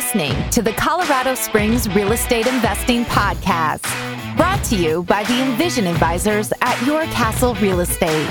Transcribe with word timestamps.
listening 0.00 0.48
to 0.48 0.62
the 0.62 0.72
Colorado 0.72 1.34
Springs 1.34 1.86
Real 1.94 2.12
Estate 2.12 2.46
Investing 2.46 3.04
Podcast, 3.04 3.84
brought 4.34 4.64
to 4.64 4.74
you 4.74 5.02
by 5.02 5.24
the 5.24 5.42
Envision 5.42 5.86
Advisors 5.86 6.54
at 6.62 6.86
Your 6.86 7.02
Castle 7.12 7.54
Real 7.56 7.80
Estate. 7.80 8.26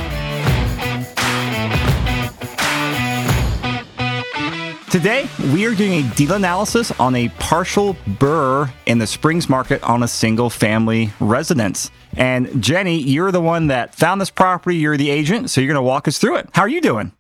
Today, 4.90 5.30
we 5.54 5.68
are 5.68 5.76
doing 5.76 6.04
a 6.04 6.16
deal 6.16 6.34
analysis 6.34 6.90
on 7.00 7.14
a 7.14 7.30
partial 7.38 7.94
BRRRR 8.18 8.72
in 8.88 8.98
the 8.98 9.06
Springs 9.06 9.48
market 9.48 9.84
on 9.84 10.02
a 10.02 10.08
single 10.08 10.50
family 10.50 11.14
residence. 11.20 11.92
And 12.18 12.64
Jenny, 12.64 12.98
you're 12.98 13.32
the 13.32 13.42
one 13.42 13.68
that 13.68 13.94
found 13.94 14.20
this 14.20 14.32
property, 14.32 14.78
you're 14.78 14.98
the 14.98 15.12
agent, 15.12 15.51
so 15.51 15.62
you're 15.62 15.68
going 15.68 15.76
to 15.76 15.84
walk 15.84 16.07
us 16.07 16.18
through 16.18 16.38
it. 16.38 16.50
How 16.51 16.64
are 16.64 16.68
you 16.68 16.82
doing? 16.82 17.12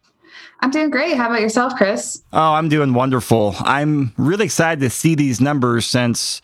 I'm 0.61 0.71
doing 0.71 0.89
great. 0.89 1.15
How 1.15 1.27
about 1.27 1.41
yourself, 1.41 1.75
Chris? 1.75 2.21
Oh, 2.33 2.53
I'm 2.53 2.69
doing 2.69 2.93
wonderful. 2.93 3.55
I'm 3.59 4.13
really 4.17 4.45
excited 4.45 4.81
to 4.81 4.89
see 4.89 5.15
these 5.15 5.39
numbers 5.39 5.85
since 5.85 6.41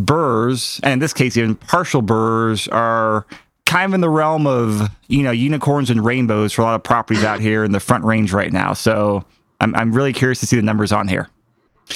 BRRRRs, 0.00 0.80
and 0.82 0.94
in 0.94 0.98
this 0.98 1.12
case, 1.12 1.36
even 1.36 1.54
partial 1.54 2.02
BRRRRs, 2.02 2.72
are 2.72 3.26
kind 3.66 3.90
of 3.90 3.94
in 3.94 4.00
the 4.00 4.10
realm 4.10 4.46
of, 4.46 4.90
you 5.06 5.22
know, 5.22 5.30
unicorns 5.30 5.90
and 5.90 6.04
rainbows 6.04 6.52
for 6.52 6.62
a 6.62 6.64
lot 6.64 6.74
of 6.74 6.82
properties 6.82 7.24
out 7.24 7.40
here 7.40 7.64
in 7.64 7.72
the 7.72 7.80
front 7.80 8.04
range 8.04 8.32
right 8.32 8.52
now. 8.52 8.72
So 8.72 9.24
I'm, 9.60 9.74
I'm 9.74 9.92
really 9.92 10.12
curious 10.12 10.40
to 10.40 10.46
see 10.46 10.56
the 10.56 10.62
numbers 10.62 10.92
on 10.92 11.08
here. 11.08 11.28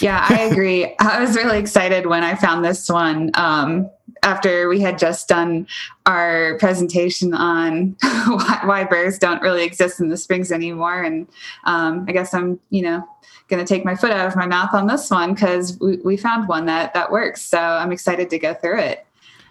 Yeah, 0.03 0.25
I 0.29 0.43
agree. 0.43 0.95
I 0.99 1.21
was 1.21 1.37
really 1.37 1.59
excited 1.59 2.07
when 2.07 2.23
I 2.25 2.35
found 2.35 2.65
this 2.65 2.89
one 2.89 3.31
um, 3.35 3.91
after 4.23 4.69
we 4.69 4.81
had 4.81 4.99
just 4.99 5.29
done 5.29 5.67
our 6.05 6.59
presentation 6.59 7.35
on 7.35 7.97
why, 8.03 8.61
why, 8.65 8.85
BRRRRs 8.85 9.19
don't 9.19 9.43
really 9.43 9.65
exist 9.65 10.01
in 10.01 10.09
the 10.09 10.17
springs 10.17 10.51
anymore. 10.51 11.03
And 11.03 11.29
um, 11.65 12.05
I 12.09 12.13
guess 12.13 12.35
I'm, 12.35 12.59
you 12.71 12.83
know, 12.83 13.07
going 13.49 13.65
to 13.65 13.69
take 13.69 13.85
my 13.85 13.95
foot 13.95 14.11
out 14.11 14.27
of 14.27 14.37
my 14.37 14.47
mouth 14.47 14.75
on 14.75 14.87
this 14.87 15.11
one 15.11 15.35
because 15.35 15.79
we, 15.81 15.97
we 15.99 16.17
found 16.17 16.49
one 16.49 16.67
that 16.67 16.95
that 16.95 17.11
works. 17.11 17.43
So 17.43 17.59
I'm 17.59 17.93
excited 17.93 18.31
to 18.31 18.39
go 18.39 18.55
through 18.55 18.81
it. 18.81 19.07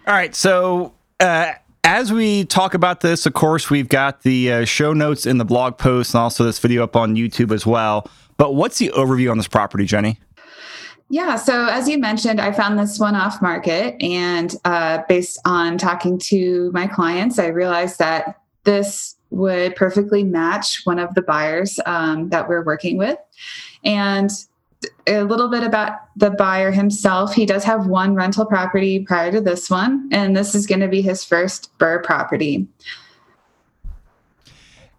All 0.06 0.14
right. 0.14 0.34
So 0.34 0.92
uh, 1.20 1.52
as 1.84 2.12
we 2.12 2.44
talk 2.44 2.74
about 2.74 3.00
this, 3.00 3.26
of 3.26 3.32
course, 3.32 3.70
we've 3.70 3.88
got 3.88 4.22
the 4.22 4.52
uh, 4.52 4.64
show 4.64 4.92
notes 4.92 5.24
in 5.24 5.38
the 5.38 5.44
blog 5.44 5.78
post 5.78 6.14
and 6.14 6.20
also 6.20 6.44
this 6.44 6.58
video 6.58 6.84
up 6.84 6.96
on 6.96 7.16
YouTube 7.16 7.52
as 7.52 7.64
well. 7.64 8.10
But 8.36 8.54
what's 8.54 8.78
the 8.78 8.90
overview 8.90 9.30
on 9.30 9.38
this 9.38 9.48
property, 9.48 9.86
Jenny? 9.86 10.18
Yeah, 11.08 11.36
so 11.36 11.66
as 11.66 11.88
you 11.88 11.98
mentioned, 11.98 12.40
I 12.40 12.50
found 12.50 12.78
this 12.78 12.98
one 12.98 13.14
off 13.14 13.40
market, 13.40 13.94
and 14.02 14.52
uh, 14.64 15.02
based 15.08 15.38
on 15.44 15.78
talking 15.78 16.18
to 16.18 16.70
my 16.72 16.88
clients, 16.88 17.38
I 17.38 17.46
realized 17.46 18.00
that 18.00 18.40
this 18.64 19.16
would 19.30 19.76
perfectly 19.76 20.24
match 20.24 20.80
one 20.84 20.98
of 20.98 21.14
the 21.14 21.22
buyers 21.22 21.78
um, 21.86 22.30
that 22.30 22.48
we're 22.48 22.64
working 22.64 22.96
with. 22.96 23.18
And 23.84 24.30
a 25.06 25.22
little 25.22 25.48
bit 25.48 25.62
about 25.62 25.92
the 26.16 26.30
buyer 26.30 26.70
himself. 26.70 27.34
He 27.34 27.46
does 27.46 27.64
have 27.64 27.86
one 27.86 28.14
rental 28.14 28.44
property 28.44 29.00
prior 29.00 29.32
to 29.32 29.40
this 29.40 29.70
one, 29.70 30.08
and 30.12 30.36
this 30.36 30.54
is 30.54 30.66
going 30.66 30.80
to 30.80 30.88
be 30.88 31.02
his 31.02 31.24
first 31.24 31.76
BRRRR 31.78 32.02
property. 32.02 32.66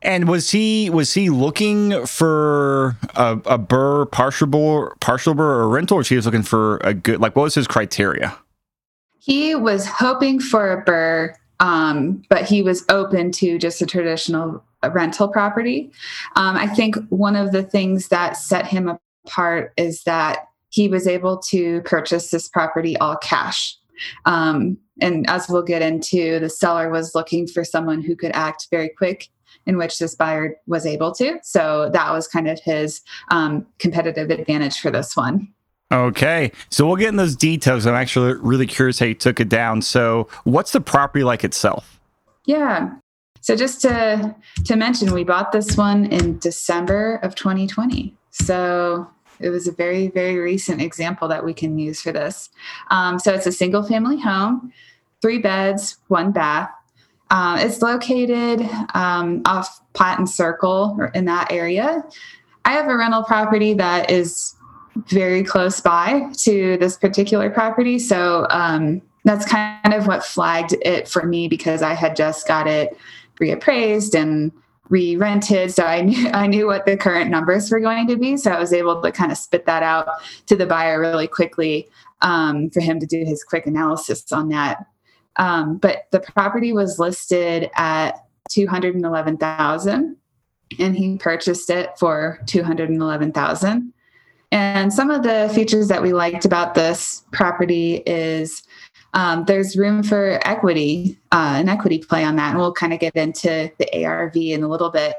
And 0.01 0.29
was 0.29 0.51
he 0.51 0.89
was 0.89 1.13
he 1.13 1.29
looking 1.29 2.05
for 2.05 2.97
a, 3.15 3.33
a 3.45 3.59
BRRRR, 3.59 4.11
partial 4.11 4.47
BRRRR, 4.47 4.99
partial 4.99 5.33
BRRRR, 5.33 5.39
or 5.39 5.69
rental, 5.69 5.97
or 5.97 6.03
he 6.03 6.15
was 6.15 6.25
looking 6.25 6.43
for 6.43 6.77
a 6.77 6.93
good 6.93 7.19
like 7.19 7.35
what 7.35 7.43
was 7.43 7.55
his 7.55 7.67
criteria? 7.67 8.37
He 9.19 9.55
was 9.55 9.87
hoping 9.87 10.39
for 10.39 10.71
a 10.71 10.85
BRRRR, 10.85 11.33
um, 11.59 12.21
but 12.29 12.45
he 12.45 12.61
was 12.61 12.85
open 12.89 13.31
to 13.33 13.57
just 13.57 13.81
a 13.81 13.85
traditional 13.85 14.63
rental 14.91 15.27
property. 15.27 15.91
Um, 16.35 16.55
I 16.55 16.67
think 16.67 16.95
one 17.09 17.35
of 17.35 17.51
the 17.51 17.63
things 17.63 18.09
that 18.09 18.37
set 18.37 18.67
him 18.67 18.97
apart 19.25 19.73
is 19.77 20.03
that 20.03 20.47
he 20.69 20.87
was 20.87 21.07
able 21.07 21.37
to 21.37 21.81
purchase 21.81 22.29
this 22.29 22.47
property 22.47 22.95
all 22.97 23.17
cash. 23.17 23.75
Um, 24.25 24.77
and 25.01 25.27
as 25.29 25.47
we'll 25.49 25.63
get 25.63 25.81
into, 25.81 26.39
the 26.39 26.49
seller 26.49 26.89
was 26.89 27.15
looking 27.15 27.47
for 27.47 27.63
someone 27.63 28.01
who 28.01 28.15
could 28.15 28.31
act 28.33 28.67
very 28.69 28.89
quick, 28.89 29.29
in 29.67 29.77
which 29.77 29.99
this 29.99 30.15
buyer 30.15 30.55
was 30.65 30.85
able 30.85 31.13
to. 31.15 31.37
So 31.43 31.89
that 31.93 32.11
was 32.11 32.27
kind 32.27 32.47
of 32.47 32.59
his 32.59 33.01
um, 33.29 33.67
competitive 33.77 34.31
advantage 34.31 34.79
for 34.79 34.89
this 34.89 35.15
one. 35.15 35.49
Okay. 35.91 36.51
So 36.69 36.87
we'll 36.87 36.95
get 36.95 37.09
in 37.09 37.15
those 37.17 37.35
details. 37.35 37.85
I'm 37.85 37.95
actually 37.95 38.33
really 38.33 38.67
curious 38.67 38.99
how 38.99 39.05
you 39.05 39.13
took 39.13 39.39
it 39.39 39.47
down. 39.47 39.81
So, 39.81 40.27
what's 40.43 40.71
the 40.71 40.81
property 40.81 41.23
like 41.23 41.45
itself? 41.45 41.99
Yeah. 42.45 42.89
So 43.41 43.55
just 43.55 43.81
to 43.83 44.35
to 44.65 44.75
mention, 44.75 45.13
we 45.13 45.23
bought 45.23 45.53
this 45.53 45.77
one 45.77 46.05
in 46.07 46.39
December 46.39 47.15
of 47.23 47.35
2020. 47.35 48.13
So 48.31 49.07
it 49.39 49.49
was 49.49 49.67
a 49.67 49.71
very, 49.71 50.09
very 50.09 50.37
recent 50.37 50.81
example 50.81 51.27
that 51.27 51.45
we 51.45 51.53
can 51.53 51.77
use 51.77 52.01
for 52.01 52.11
this. 52.11 52.49
Um, 52.89 53.19
so 53.19 53.33
it's 53.33 53.45
a 53.45 53.51
single 53.51 53.83
family 53.83 54.19
home, 54.19 54.73
three 55.21 55.37
beds, 55.37 55.97
one 56.07 56.31
bath. 56.31 56.69
Uh, 57.29 57.57
it's 57.59 57.81
located 57.81 58.61
um, 58.93 59.41
off 59.45 59.81
Platten 59.93 60.27
Circle 60.27 61.09
in 61.13 61.25
that 61.25 61.51
area. 61.51 62.03
I 62.65 62.71
have 62.71 62.87
a 62.87 62.97
rental 62.97 63.23
property 63.23 63.73
that 63.73 64.09
is 64.09 64.55
very 65.07 65.43
close 65.43 65.79
by 65.79 66.31
to 66.39 66.77
this 66.77 66.97
particular 66.97 67.49
property. 67.49 67.99
So 67.99 68.47
um, 68.49 69.01
that's 69.23 69.45
kind 69.45 69.93
of 69.93 70.07
what 70.07 70.25
flagged 70.25 70.75
it 70.81 71.07
for 71.07 71.23
me 71.25 71.47
because 71.47 71.81
I 71.81 71.93
had 71.93 72.15
just 72.15 72.47
got 72.47 72.67
it 72.67 72.97
reappraised 73.39 74.19
and 74.19 74.51
re-rented 74.89 75.69
so 75.69 75.83
i 75.83 76.01
knew 76.01 76.29
i 76.29 76.47
knew 76.47 76.65
what 76.65 76.85
the 76.85 76.95
current 76.95 77.29
numbers 77.29 77.69
were 77.69 77.79
going 77.81 78.07
to 78.07 78.15
be 78.15 78.37
so 78.37 78.51
i 78.51 78.59
was 78.59 78.71
able 78.71 79.01
to 79.01 79.11
kind 79.11 79.31
of 79.31 79.37
spit 79.37 79.65
that 79.65 79.83
out 79.83 80.07
to 80.45 80.55
the 80.55 80.65
buyer 80.65 80.99
really 80.99 81.27
quickly 81.27 81.89
um, 82.21 82.69
for 82.71 82.79
him 82.79 82.99
to 82.99 83.05
do 83.05 83.23
his 83.25 83.43
quick 83.43 83.67
analysis 83.67 84.31
on 84.31 84.49
that 84.49 84.85
um, 85.37 85.77
but 85.77 86.07
the 86.11 86.19
property 86.19 86.73
was 86.73 86.99
listed 86.99 87.69
at 87.75 88.25
211000 88.49 90.15
and 90.79 90.97
he 90.97 91.17
purchased 91.17 91.69
it 91.69 91.97
for 91.97 92.39
211000 92.45 93.93
and 94.51 94.93
some 94.93 95.09
of 95.09 95.23
the 95.23 95.51
features 95.53 95.87
that 95.89 96.01
we 96.01 96.13
liked 96.13 96.45
about 96.45 96.73
this 96.73 97.23
property 97.31 97.97
is 98.05 98.63
um, 99.13 99.45
there's 99.45 99.77
room 99.77 100.03
for 100.03 100.39
equity, 100.45 101.19
uh, 101.31 101.55
an 101.57 101.69
equity 101.69 101.99
play 101.99 102.23
on 102.23 102.35
that. 102.37 102.51
And 102.51 102.59
we'll 102.59 102.73
kind 102.73 102.93
of 102.93 102.99
get 102.99 103.15
into 103.15 103.71
the 103.77 104.05
ARV 104.05 104.35
in 104.35 104.63
a 104.63 104.67
little 104.67 104.89
bit. 104.89 105.15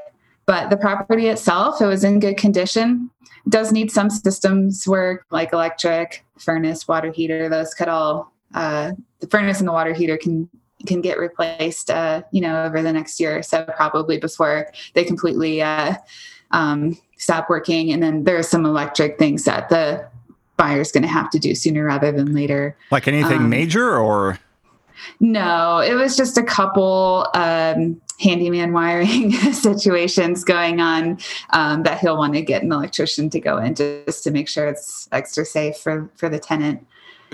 But 0.47 0.71
the 0.71 0.79
property 0.79 1.29
itself, 1.29 1.81
it 1.83 1.87
was 1.87 2.05
in 2.05 2.21
good 2.21 2.39
condition. 2.39 3.11
It 3.47 3.51
does 3.51 3.71
need 3.71 3.91
some 3.91 4.09
systems 4.09 4.87
work 4.87 5.27
like 5.31 5.53
electric, 5.53 6.25
furnace, 6.39 6.89
water 6.89 7.13
heater. 7.13 7.51
Those 7.51 7.75
could 7.75 7.89
all, 7.89 8.33
uh, 8.55 8.93
the 9.21 9.27
furnace 9.27 9.59
and 9.59 9.69
the 9.69 9.73
water 9.73 9.93
heater 9.93 10.17
can 10.17 10.49
can 10.87 11.01
get 11.01 11.19
replaced, 11.19 11.91
uh, 11.91 12.23
you 12.31 12.41
know, 12.41 12.65
over 12.65 12.83
the 12.83 12.93
next 12.93 13.19
year 13.19 13.39
or 13.39 13.43
so, 13.43 13.65
probably 13.77 14.19
before 14.19 14.71
they 14.95 15.05
completely 15.05 15.61
uh, 15.61 15.95
um, 16.53 16.97
stop 17.17 17.51
working. 17.51 17.93
And 17.93 18.03
then 18.03 18.25
there 18.25 18.39
are 18.39 18.45
some 18.45 18.65
electric 18.65 19.19
things 19.19 19.45
that 19.45 19.69
the 19.69 20.07
buyer's 20.57 20.93
going 20.93 21.03
to 21.03 21.09
have 21.09 21.31
to 21.31 21.39
do 21.39 21.55
sooner 21.55 21.85
rather 21.85 22.13
than 22.13 22.33
later. 22.33 22.77
Like 22.91 23.09
anything 23.09 23.39
um, 23.39 23.51
major 23.51 23.97
or? 23.97 24.39
No, 25.21 25.79
it 25.79 25.95
was 25.95 26.17
just 26.17 26.39
a 26.39 26.43
couple 26.43 27.27
um, 27.35 28.01
handyman 28.21 28.73
wiring 28.73 29.33
situations 29.53 30.45
going 30.45 30.81
on 30.81 31.19
um, 31.51 31.85
that 31.85 32.01
he'll 32.01 32.17
want 32.17 32.35
to 32.35 32.43
get 32.43 32.63
an 32.63 32.73
electrician 32.73 33.31
to 33.31 33.41
go 33.41 33.59
in 33.59 33.75
just 33.75 34.25
to 34.25 34.31
make 34.31 34.49
sure 34.49 34.67
it's 34.67 35.09
extra 35.13 35.45
safe 35.45 35.77
for 35.77 36.11
for 36.17 36.29
the 36.29 36.39
tenant. 36.39 36.87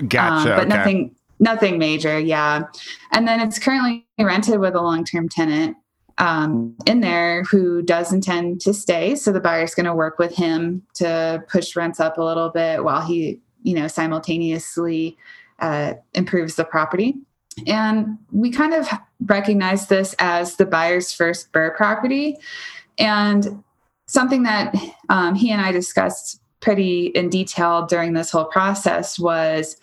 Gotcha. 0.07 0.51
Um, 0.51 0.57
but 0.57 0.67
okay. 0.67 0.77
nothing 0.77 1.15
nothing 1.39 1.77
major, 1.77 2.19
yeah. 2.19 2.63
And 3.11 3.27
then 3.27 3.39
it's 3.41 3.59
currently 3.59 4.05
rented 4.19 4.59
with 4.59 4.75
a 4.75 4.81
long 4.81 5.03
term 5.03 5.29
tenant 5.29 5.77
um, 6.17 6.75
in 6.85 7.01
there 7.01 7.43
who 7.43 7.81
does 7.81 8.13
intend 8.13 8.61
to 8.61 8.73
stay. 8.73 9.15
So 9.15 9.31
the 9.31 9.39
buyer's 9.39 9.75
going 9.75 9.85
to 9.85 9.93
work 9.93 10.17
with 10.17 10.35
him 10.35 10.83
to 10.95 11.43
push 11.49 11.75
rents 11.75 11.99
up 11.99 12.17
a 12.17 12.23
little 12.23 12.49
bit 12.49 12.83
while 12.83 13.01
he, 13.01 13.39
you 13.63 13.73
know, 13.73 13.87
simultaneously 13.87 15.17
uh, 15.59 15.95
improves 16.13 16.55
the 16.55 16.65
property. 16.65 17.15
And 17.67 18.17
we 18.31 18.51
kind 18.51 18.73
of 18.73 18.87
recognize 19.21 19.87
this 19.87 20.15
as 20.19 20.57
the 20.57 20.65
buyer's 20.65 21.13
first 21.13 21.51
BRRRR 21.53 21.75
property. 21.75 22.37
And 22.97 23.63
something 24.07 24.43
that 24.43 24.75
um, 25.09 25.35
he 25.35 25.51
and 25.51 25.61
I 25.61 25.71
discussed 25.71 26.41
pretty 26.65 27.05
in 27.07 27.29
detail 27.29 27.85
during 27.85 28.13
this 28.13 28.31
whole 28.31 28.45
process 28.45 29.19
was 29.19 29.77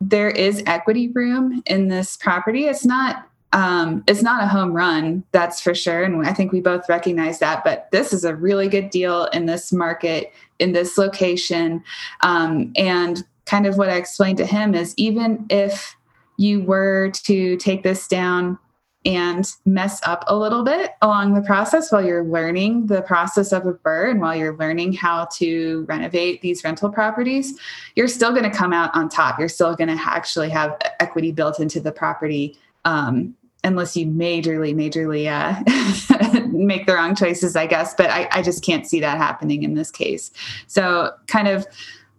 there 0.00 0.28
is 0.28 0.60
equity 0.66 1.06
room 1.08 1.62
in 1.66 1.86
this 1.86 2.16
property. 2.16 2.66
It's 2.66 2.84
not 2.84 3.28
um, 3.52 4.04
it's 4.06 4.22
not 4.22 4.44
a 4.44 4.46
home 4.46 4.72
run, 4.72 5.24
that's 5.32 5.60
for 5.60 5.74
sure. 5.74 6.04
And 6.04 6.24
I 6.24 6.32
think 6.32 6.52
we 6.52 6.60
both 6.60 6.88
recognize 6.88 7.40
that. 7.40 7.64
But 7.64 7.88
this 7.90 8.12
is 8.12 8.24
a 8.24 8.34
really 8.34 8.68
good 8.68 8.90
deal 8.90 9.24
in 9.26 9.46
this 9.46 9.72
market, 9.72 10.32
in 10.60 10.72
this 10.72 10.96
location. 10.96 11.82
Um, 12.20 12.72
and 12.76 13.24
kind 13.46 13.66
of 13.66 13.76
what 13.76 13.88
I 13.88 13.96
explained 13.96 14.38
to 14.38 14.46
him 14.46 14.74
is 14.74 14.94
even 14.96 15.46
if 15.50 15.96
you 16.36 16.60
were 16.62 17.10
to 17.24 17.56
take 17.56 17.82
this 17.82 18.06
down 18.06 18.56
and 19.04 19.54
mess 19.64 20.00
up 20.06 20.24
a 20.26 20.36
little 20.36 20.62
bit 20.62 20.92
along 21.00 21.32
the 21.32 21.40
process 21.40 21.90
while 21.90 22.04
you're 22.04 22.24
learning 22.24 22.86
the 22.86 23.00
process 23.02 23.50
of 23.50 23.64
a 23.66 23.72
BRRRR 23.72 24.10
and 24.10 24.20
while 24.20 24.36
you're 24.36 24.56
learning 24.56 24.92
how 24.92 25.26
to 25.36 25.86
renovate 25.88 26.42
these 26.42 26.62
rental 26.64 26.90
properties, 26.90 27.58
you're 27.96 28.08
still 28.08 28.30
going 28.30 28.48
to 28.48 28.50
come 28.50 28.72
out 28.74 28.94
on 28.94 29.08
top. 29.08 29.38
You're 29.38 29.48
still 29.48 29.74
going 29.74 29.88
to 29.88 30.02
actually 30.02 30.50
have 30.50 30.76
equity 31.00 31.32
built 31.32 31.60
into 31.60 31.80
the 31.80 31.92
property. 31.92 32.58
Um, 32.84 33.34
unless 33.62 33.94
you 33.94 34.06
majorly, 34.06 34.74
majorly 34.74 35.26
uh, 35.28 36.46
make 36.52 36.86
the 36.86 36.94
wrong 36.94 37.14
choices, 37.14 37.56
I 37.56 37.66
guess. 37.66 37.92
But 37.94 38.08
I, 38.08 38.26
I, 38.30 38.42
just 38.42 38.64
can't 38.64 38.86
see 38.86 39.00
that 39.00 39.18
happening 39.18 39.64
in 39.64 39.74
this 39.74 39.90
case. 39.90 40.30
So, 40.66 41.12
kind 41.26 41.46
of 41.46 41.66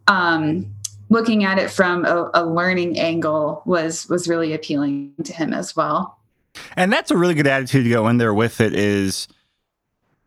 um, 0.08 0.72
looking 1.10 1.44
at 1.44 1.58
it 1.58 1.72
from 1.72 2.06
a, 2.06 2.30
a 2.36 2.46
learning 2.46 3.00
angle 3.00 3.64
was 3.66 4.08
was 4.08 4.28
really 4.28 4.54
appealing 4.54 5.14
to 5.24 5.34
him 5.34 5.52
as 5.52 5.76
well. 5.76 6.20
And 6.76 6.92
that's 6.92 7.12
a 7.12 7.18
really 7.18 7.34
good 7.34 7.48
attitude 7.48 7.84
to 7.84 7.90
go 7.90 8.08
in 8.08 8.18
there 8.18 8.34
with 8.34 8.62
it 8.62 8.74
is 8.74 9.28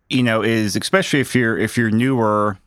you 0.09 0.23
know, 0.23 0.43
is 0.43 0.77
especially 0.77 1.21
if 1.21 1.35
you're 1.35 1.59
if 1.59 1.77
you're 1.77 1.91
newer, 1.91 2.59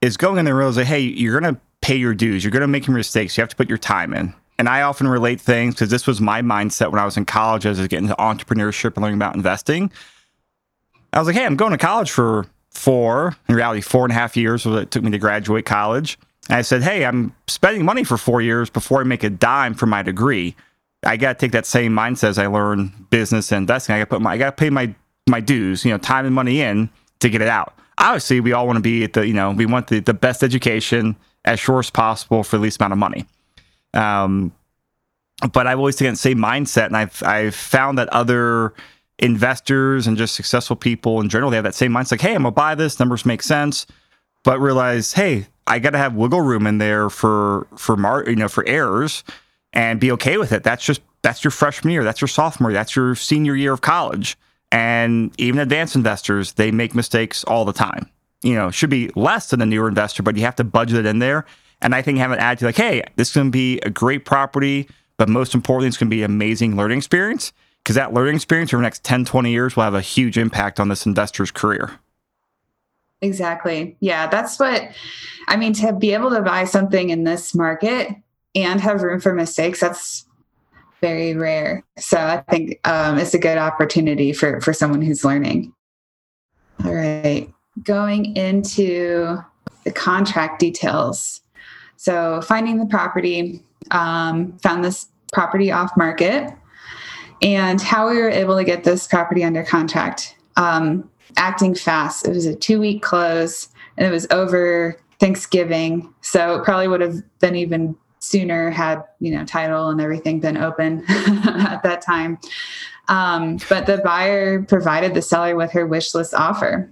is 0.00 0.16
going 0.16 0.38
in 0.38 0.44
there 0.44 0.54
and 0.54 0.58
realizing, 0.58 0.86
hey, 0.86 1.00
you're 1.00 1.38
gonna 1.40 1.60
pay 1.80 1.96
your 1.96 2.14
dues, 2.14 2.44
you're 2.44 2.50
gonna 2.50 2.68
make 2.68 2.86
your 2.86 2.96
mistakes, 2.96 3.36
you 3.36 3.42
have 3.42 3.48
to 3.48 3.56
put 3.56 3.68
your 3.68 3.78
time 3.78 4.14
in. 4.14 4.34
And 4.58 4.68
I 4.68 4.82
often 4.82 5.08
relate 5.08 5.40
things 5.40 5.74
because 5.74 5.88
this 5.88 6.06
was 6.06 6.20
my 6.20 6.42
mindset 6.42 6.90
when 6.90 7.00
I 7.00 7.04
was 7.04 7.16
in 7.16 7.24
college 7.24 7.64
as 7.64 7.78
I 7.78 7.82
was 7.82 7.88
getting 7.88 8.08
into 8.08 8.16
entrepreneurship 8.16 8.94
and 8.94 9.02
learning 9.02 9.18
about 9.18 9.34
investing. 9.34 9.90
I 11.14 11.18
was 11.18 11.26
like, 11.26 11.36
hey, 11.36 11.46
I'm 11.46 11.56
going 11.56 11.72
to 11.72 11.78
college 11.78 12.10
for 12.10 12.46
four, 12.70 13.34
in 13.48 13.54
reality, 13.54 13.80
four 13.80 14.04
and 14.04 14.12
a 14.12 14.14
half 14.14 14.36
years 14.36 14.66
was 14.66 14.82
it 14.82 14.90
took 14.90 15.02
me 15.02 15.10
to 15.12 15.18
graduate 15.18 15.64
college. 15.64 16.18
And 16.50 16.58
I 16.58 16.62
said, 16.62 16.82
hey, 16.82 17.06
I'm 17.06 17.34
spending 17.48 17.86
money 17.86 18.04
for 18.04 18.18
four 18.18 18.42
years 18.42 18.68
before 18.68 19.00
I 19.00 19.04
make 19.04 19.24
a 19.24 19.30
dime 19.30 19.72
for 19.72 19.86
my 19.86 20.02
degree. 20.02 20.54
I 21.02 21.16
got 21.16 21.38
to 21.38 21.44
take 21.44 21.52
that 21.52 21.66
same 21.66 21.92
mindset 21.92 22.28
as 22.28 22.38
I 22.38 22.46
learn 22.46 22.92
business 23.10 23.52
and 23.52 23.62
investing. 23.62 23.94
I 23.94 23.98
got 24.00 24.04
to 24.04 24.10
put 24.10 24.22
my, 24.22 24.32
I 24.32 24.38
got 24.38 24.56
to 24.56 24.60
pay 24.60 24.70
my 24.70 24.94
my 25.28 25.40
dues, 25.40 25.84
you 25.84 25.90
know, 25.90 25.98
time 25.98 26.26
and 26.26 26.34
money 26.34 26.60
in 26.60 26.90
to 27.20 27.30
get 27.30 27.40
it 27.40 27.48
out. 27.48 27.74
Obviously, 27.98 28.40
we 28.40 28.52
all 28.52 28.66
want 28.66 28.76
to 28.76 28.82
be 28.82 29.04
at 29.04 29.12
the, 29.12 29.26
you 29.26 29.34
know, 29.34 29.52
we 29.52 29.66
want 29.66 29.88
the, 29.88 30.00
the 30.00 30.14
best 30.14 30.42
education 30.42 31.16
as 31.44 31.60
short 31.60 31.86
as 31.86 31.90
possible 31.90 32.42
for 32.42 32.56
the 32.56 32.62
least 32.62 32.80
amount 32.80 32.92
of 32.92 32.98
money. 32.98 33.26
Um, 33.94 34.52
but 35.52 35.66
I've 35.66 35.78
always 35.78 35.96
taken 35.96 36.14
the 36.14 36.18
same 36.18 36.38
mindset, 36.38 36.86
and 36.86 36.96
I've 36.96 37.22
I've 37.22 37.54
found 37.54 37.98
that 37.98 38.08
other 38.10 38.74
investors 39.18 40.06
and 40.06 40.16
just 40.16 40.34
successful 40.34 40.76
people 40.76 41.20
in 41.20 41.28
general 41.28 41.50
they 41.50 41.56
have 41.56 41.64
that 41.64 41.74
same 41.74 41.92
mindset. 41.92 42.12
Like, 42.12 42.20
hey, 42.22 42.34
I'm 42.34 42.42
gonna 42.42 42.52
buy 42.52 42.74
this. 42.74 42.98
Numbers 42.98 43.24
make 43.24 43.42
sense, 43.42 43.86
but 44.44 44.60
realize, 44.60 45.14
hey, 45.14 45.46
I 45.66 45.78
got 45.78 45.90
to 45.90 45.98
have 45.98 46.14
wiggle 46.14 46.40
room 46.40 46.66
in 46.66 46.78
there 46.78 47.08
for 47.08 47.66
for 47.76 47.96
mar- 47.96 48.24
you 48.28 48.36
know 48.36 48.48
for 48.48 48.66
errors 48.66 49.24
and 49.72 50.00
be 50.00 50.10
okay 50.12 50.36
with 50.38 50.52
it. 50.52 50.62
That's 50.62 50.84
just 50.84 51.00
that's 51.22 51.44
your 51.44 51.50
freshman 51.50 51.92
year, 51.92 52.04
that's 52.04 52.20
your 52.20 52.28
sophomore, 52.28 52.72
that's 52.72 52.96
your 52.96 53.14
senior 53.14 53.54
year 53.54 53.72
of 53.72 53.80
college. 53.80 54.36
And 54.72 55.34
even 55.38 55.60
advanced 55.60 55.96
investors, 55.96 56.52
they 56.52 56.70
make 56.70 56.94
mistakes 56.94 57.44
all 57.44 57.64
the 57.64 57.72
time. 57.72 58.08
You 58.42 58.54
know, 58.54 58.70
should 58.70 58.90
be 58.90 59.10
less 59.16 59.50
than 59.50 59.60
a 59.60 59.66
newer 59.66 59.88
investor, 59.88 60.22
but 60.22 60.36
you 60.36 60.42
have 60.42 60.56
to 60.56 60.64
budget 60.64 60.98
it 60.98 61.06
in 61.06 61.18
there. 61.18 61.44
And 61.82 61.94
I 61.94 62.02
think 62.02 62.18
having 62.18 62.38
an 62.38 62.42
attitude 62.42 62.66
like, 62.66 62.76
hey, 62.76 63.02
this 63.16 63.28
is 63.28 63.34
going 63.34 63.48
to 63.48 63.50
be 63.50 63.80
a 63.80 63.90
great 63.90 64.24
property, 64.24 64.88
but 65.16 65.28
most 65.28 65.54
importantly, 65.54 65.88
it's 65.88 65.96
going 65.96 66.08
to 66.08 66.14
be 66.14 66.22
an 66.22 66.30
amazing 66.30 66.76
learning 66.76 66.98
experience 66.98 67.52
because 67.82 67.96
that 67.96 68.14
learning 68.14 68.36
experience 68.36 68.72
over 68.72 68.80
the 68.80 68.86
next 68.86 69.02
10, 69.04 69.24
20 69.24 69.50
years 69.50 69.76
will 69.76 69.82
have 69.82 69.94
a 69.94 70.00
huge 70.00 70.38
impact 70.38 70.78
on 70.78 70.88
this 70.88 71.06
investor's 71.06 71.50
career. 71.50 71.98
Exactly. 73.22 73.96
Yeah, 74.00 74.28
that's 74.28 74.58
what 74.58 74.90
I 75.48 75.56
mean 75.56 75.72
to 75.74 75.92
be 75.92 76.14
able 76.14 76.30
to 76.30 76.40
buy 76.40 76.64
something 76.64 77.10
in 77.10 77.24
this 77.24 77.54
market 77.54 78.08
and 78.54 78.80
have 78.80 79.02
room 79.02 79.20
for 79.20 79.34
mistakes. 79.34 79.80
That's 79.80 80.26
very 81.00 81.34
rare. 81.34 81.84
So 81.98 82.18
I 82.18 82.44
think 82.50 82.86
um, 82.86 83.18
it's 83.18 83.34
a 83.34 83.38
good 83.38 83.58
opportunity 83.58 84.32
for 84.32 84.60
for 84.60 84.72
someone 84.72 85.02
who's 85.02 85.24
learning. 85.24 85.72
All 86.84 86.94
right, 86.94 87.52
going 87.82 88.36
into 88.36 89.38
the 89.84 89.92
contract 89.92 90.60
details. 90.60 91.40
So 91.96 92.40
finding 92.42 92.78
the 92.78 92.86
property, 92.86 93.62
um, 93.90 94.56
found 94.58 94.84
this 94.84 95.06
property 95.32 95.70
off 95.70 95.94
market, 95.96 96.52
and 97.42 97.80
how 97.80 98.08
we 98.08 98.16
were 98.16 98.30
able 98.30 98.56
to 98.56 98.64
get 98.64 98.84
this 98.84 99.06
property 99.06 99.44
under 99.44 99.62
contract. 99.64 100.36
Um, 100.56 101.08
acting 101.36 101.74
fast. 101.74 102.26
It 102.26 102.30
was 102.30 102.46
a 102.46 102.54
two 102.54 102.80
week 102.80 103.02
close, 103.02 103.68
and 103.96 104.06
it 104.06 104.10
was 104.10 104.26
over 104.30 104.98
Thanksgiving, 105.18 106.12
so 106.22 106.56
it 106.56 106.64
probably 106.64 106.88
would 106.88 107.02
have 107.02 107.22
been 107.40 107.54
even 107.54 107.96
sooner 108.20 108.70
had 108.70 109.02
you 109.18 109.30
know 109.30 109.44
title 109.44 109.88
and 109.88 110.00
everything 110.00 110.40
been 110.40 110.56
open 110.56 111.04
at 111.08 111.82
that 111.82 112.02
time 112.02 112.38
um, 113.08 113.58
but 113.68 113.86
the 113.86 113.98
buyer 113.98 114.62
provided 114.62 115.14
the 115.14 115.22
seller 115.22 115.56
with 115.56 115.72
her 115.72 115.86
wish 115.86 116.14
list 116.14 116.34
offer 116.34 116.90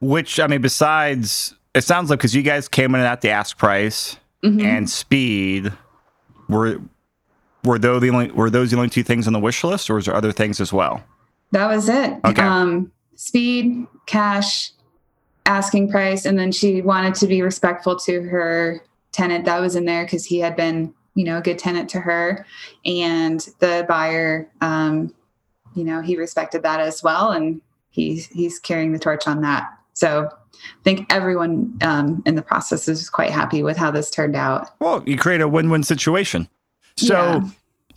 which 0.00 0.38
i 0.38 0.46
mean 0.46 0.60
besides 0.60 1.54
it 1.74 1.82
sounds 1.82 2.10
like 2.10 2.18
because 2.18 2.34
you 2.34 2.42
guys 2.42 2.68
came 2.68 2.94
in 2.94 3.00
at 3.00 3.22
the 3.22 3.30
ask 3.30 3.58
price 3.58 4.16
mm-hmm. 4.42 4.60
and 4.60 4.88
speed 4.88 5.72
were 6.48 6.78
were 7.64 7.78
those 7.78 8.02
the 8.02 8.10
only 8.10 8.30
were 8.32 8.50
those 8.50 8.70
the 8.70 8.76
only 8.76 8.90
two 8.90 9.02
things 9.02 9.26
on 9.26 9.32
the 9.32 9.40
wish 9.40 9.64
list 9.64 9.88
or 9.88 9.94
was 9.94 10.04
there 10.04 10.14
other 10.14 10.32
things 10.32 10.60
as 10.60 10.72
well 10.72 11.02
that 11.52 11.66
was 11.66 11.88
it 11.88 12.18
okay. 12.24 12.42
um, 12.42 12.92
speed 13.14 13.86
cash 14.06 14.72
asking 15.46 15.90
price 15.90 16.26
and 16.26 16.38
then 16.38 16.52
she 16.52 16.82
wanted 16.82 17.14
to 17.14 17.26
be 17.26 17.40
respectful 17.40 17.96
to 17.96 18.22
her 18.22 18.82
tenant 19.14 19.44
that 19.44 19.60
was 19.60 19.76
in 19.76 19.84
there 19.86 20.04
because 20.04 20.26
he 20.26 20.40
had 20.40 20.56
been 20.56 20.92
you 21.14 21.24
know 21.24 21.38
a 21.38 21.40
good 21.40 21.58
tenant 21.58 21.88
to 21.90 22.00
her. 22.00 22.44
And 22.84 23.40
the 23.60 23.86
buyer 23.88 24.50
um, 24.60 25.14
you 25.74 25.84
know 25.84 26.02
he 26.02 26.16
respected 26.16 26.62
that 26.62 26.80
as 26.80 27.02
well 27.02 27.30
and 27.30 27.62
he's 27.90 28.26
he's 28.26 28.58
carrying 28.58 28.92
the 28.92 28.98
torch 28.98 29.26
on 29.26 29.40
that. 29.42 29.70
So 29.94 30.28
i 30.52 30.82
think 30.82 31.12
everyone 31.12 31.76
um, 31.82 32.22
in 32.26 32.34
the 32.34 32.42
process 32.42 32.88
is 32.88 33.10
quite 33.10 33.30
happy 33.30 33.62
with 33.62 33.76
how 33.76 33.90
this 33.90 34.10
turned 34.10 34.36
out. 34.36 34.70
Well 34.80 35.02
you 35.06 35.16
create 35.16 35.40
a 35.40 35.48
win-win 35.48 35.84
situation. 35.84 36.48
So 36.96 37.14
yeah. 37.14 37.40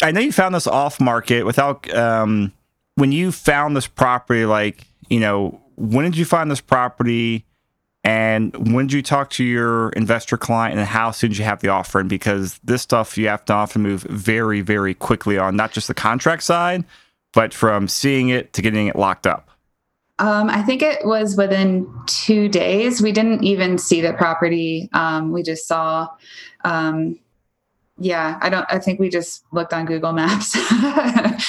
i 0.02 0.12
know 0.12 0.22
you 0.22 0.32
found 0.32 0.56
this 0.56 0.68
off 0.68 1.02
market 1.02 1.44
without 1.44 1.92
um, 1.94 2.54
when 2.96 3.12
you 3.12 3.32
found 3.32 3.76
this 3.76 3.88
property 3.88 4.46
like 4.46 4.86
you 5.10 5.20
know 5.20 5.60
when 5.76 6.06
did 6.06 6.18
you 6.18 6.26
find 6.26 6.50
this 6.52 6.62
property 6.62 7.46
and 8.08 8.74
when 8.74 8.88
did 8.88 8.94
you 8.94 9.02
talk 9.02 9.30
to 9.32 9.44
your 9.44 9.90
investor 9.90 10.38
client 10.38 10.80
and 10.80 10.88
how 10.88 11.12
soon 11.12 11.32
did 11.32 11.40
you 11.40 11.44
have 11.44 11.60
the 11.60 11.68
offering? 11.68 12.08
Because 12.08 12.58
this 12.64 12.82
stuff 12.82 13.18
you 13.18 13.28
have 13.28 13.44
to 13.46 13.54
often 13.54 13.82
move 13.82 14.04
very, 14.04 14.62
very 14.62 14.94
quickly 14.94 15.38
on, 15.38 15.58
not 15.58 15.74
just 15.74 15.90
the 15.90 15.94
contract 15.94 16.44
side, 16.44 16.86
but 17.34 17.54
from 17.54 17.90
seeing 17.90 18.30
it 18.30 18.54
to 18.54 18.62
getting 18.62 18.88
it 18.88 18.96
locked 18.96 19.28
up. 19.28 19.50
Um, 20.20 20.50
I 20.50 20.62
think 20.62 20.82
it 20.82 21.06
was 21.06 21.36
within 21.36 21.86
two 22.06 22.48
days. 22.48 23.02
We 23.02 23.12
didn't 23.12 23.44
even 23.44 23.78
see 23.78 24.00
the 24.00 24.14
property. 24.14 24.90
Um, 24.94 25.34
we 25.34 25.44
just 25.44 25.68
saw, 25.68 26.08
um, 26.64 27.20
yeah, 28.00 28.40
I 28.42 28.48
don't, 28.48 28.66
I 28.70 28.80
think 28.80 29.02
we 29.02 29.10
just 29.10 29.44
looked 29.52 29.74
on 29.74 29.86
Google 29.86 30.14
Maps 30.14 30.56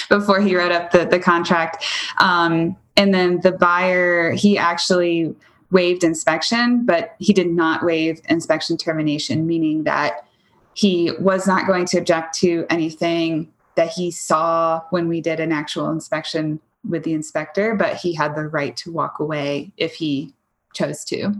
before 0.08 0.40
he 0.40 0.56
wrote 0.56 0.72
up 0.72 0.90
the, 0.90 1.04
the 1.04 1.20
contract. 1.20 1.84
Um, 2.18 2.76
and 2.96 3.14
then 3.14 3.42
the 3.42 3.52
buyer, 3.52 4.32
he 4.32 4.58
actually 4.58 5.36
waived 5.70 6.04
inspection, 6.04 6.84
but 6.86 7.14
he 7.18 7.32
did 7.32 7.50
not 7.50 7.84
waive 7.84 8.20
inspection 8.28 8.76
termination, 8.76 9.46
meaning 9.46 9.84
that 9.84 10.26
he 10.74 11.12
was 11.18 11.46
not 11.46 11.66
going 11.66 11.84
to 11.86 11.98
object 11.98 12.34
to 12.38 12.64
anything 12.70 13.52
that 13.74 13.90
he 13.90 14.10
saw 14.10 14.80
when 14.90 15.08
we 15.08 15.20
did 15.20 15.40
an 15.40 15.52
actual 15.52 15.90
inspection 15.90 16.60
with 16.88 17.04
the 17.04 17.12
inspector, 17.12 17.74
but 17.74 17.96
he 17.96 18.14
had 18.14 18.34
the 18.34 18.46
right 18.48 18.76
to 18.76 18.90
walk 18.90 19.18
away 19.18 19.70
if 19.76 19.94
he 19.94 20.32
chose 20.74 21.04
to. 21.04 21.32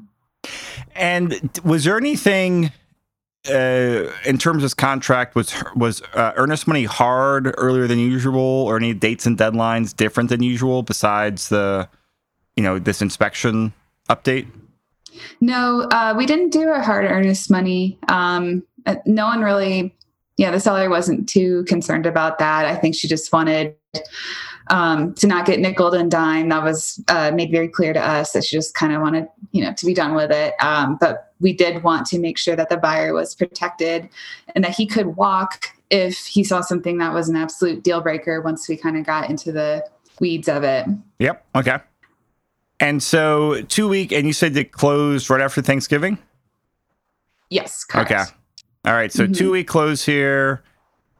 And 0.95 1.51
was 1.65 1.85
there 1.85 1.97
anything 1.97 2.71
uh, 3.49 4.11
in 4.25 4.39
terms 4.39 4.57
of 4.57 4.63
this 4.63 4.75
contract 4.75 5.35
was 5.35 5.55
was 5.75 6.03
uh, 6.15 6.33
earnest 6.37 6.67
money 6.67 6.85
hard 6.85 7.55
earlier 7.57 7.87
than 7.87 7.99
usual, 7.99 8.41
or 8.41 8.77
any 8.77 8.95
dates 8.95 9.27
and 9.27 9.39
deadlines 9.39 9.97
different 9.97 10.29
than 10.29 10.43
usual 10.43 10.83
besides 10.83 11.49
the 11.49 11.89
you 12.57 12.63
know 12.63 12.79
this 12.79 13.01
inspection 13.01 13.73
update? 14.09 14.47
No, 15.41 15.89
uh, 15.91 16.15
we 16.17 16.27
didn't 16.27 16.51
do 16.51 16.71
a 16.71 16.81
hard 16.81 17.05
earnest 17.05 17.51
money. 17.51 17.99
Um, 18.09 18.63
uh, 18.87 18.97
no 19.07 19.27
one 19.27 19.43
really, 19.43 19.95
yeah, 20.37 20.51
the 20.51 20.61
seller 20.61 20.89
wasn't 20.89 21.29
too 21.29 21.65
concerned 21.65 22.07
about 22.07 22.39
that. 22.39 22.67
I 22.67 22.77
think 22.77 22.95
she 22.95 23.09
just 23.09 23.33
wanted 23.33 23.75
um, 24.71 25.15
to 25.15 25.27
not 25.27 25.47
get 25.47 25.61
nickel 25.61 25.93
and 25.93 26.11
dime. 26.11 26.49
That 26.51 26.63
was 26.63 27.03
uh, 27.09 27.33
made 27.35 27.51
very 27.51 27.69
clear 27.69 27.93
to 27.93 28.01
us 28.01 28.33
that 28.33 28.45
she 28.45 28.57
just 28.57 28.75
kind 28.75 28.93
of 28.93 29.01
wanted, 29.01 29.27
you 29.53 29.63
know, 29.63 29.73
to 29.73 29.87
be 29.87 29.95
done 29.95 30.15
with 30.15 30.31
it. 30.31 30.55
Um, 30.61 30.97
but 31.01 31.33
we 31.41 31.53
did 31.53 31.83
want 31.83 32.07
to 32.09 32.19
make 32.19 32.39
sure 32.39 32.57
that 32.57 32.69
the 32.69 32.77
buyer 32.77 33.13
was 33.13 33.35
protected 33.35 34.09
and 34.55 34.65
that 34.65 34.75
he 34.75 34.87
could 34.87 35.17
walk 35.17 35.71
if 35.91 36.19
he 36.27 36.45
saw 36.45 36.61
something 36.61 36.99
that 36.99 37.15
was 37.15 37.29
an 37.29 37.37
absolute 37.37 37.83
deal 37.83 38.01
breaker 38.01 38.41
once 38.43 38.69
we 38.69 38.77
kind 38.77 38.97
of 38.97 39.07
got 39.07 39.31
into 39.31 39.53
the 39.53 39.85
weeds 40.21 40.49
of 40.49 40.65
it. 40.65 40.87
Yep. 41.19 41.45
Okay. 41.57 41.79
And 42.81 43.03
so 43.03 43.63
two 43.63 43.89
week, 43.89 44.13
and 44.13 44.27
you 44.27 44.33
said 44.33 44.57
it 44.57 44.73
closed 44.73 45.31
right 45.31 45.41
after 45.41 45.61
Thanksgiving. 45.63 46.19
Yes. 47.51 47.85
Correct. 47.85 48.11
Okay. 48.11 48.25
All 48.85 48.93
right. 48.95 49.13
So 49.13 49.25
mm-hmm. 49.25 49.33
two 49.33 49.51
week 49.53 49.67
close 49.67 50.05
here. 50.05 50.63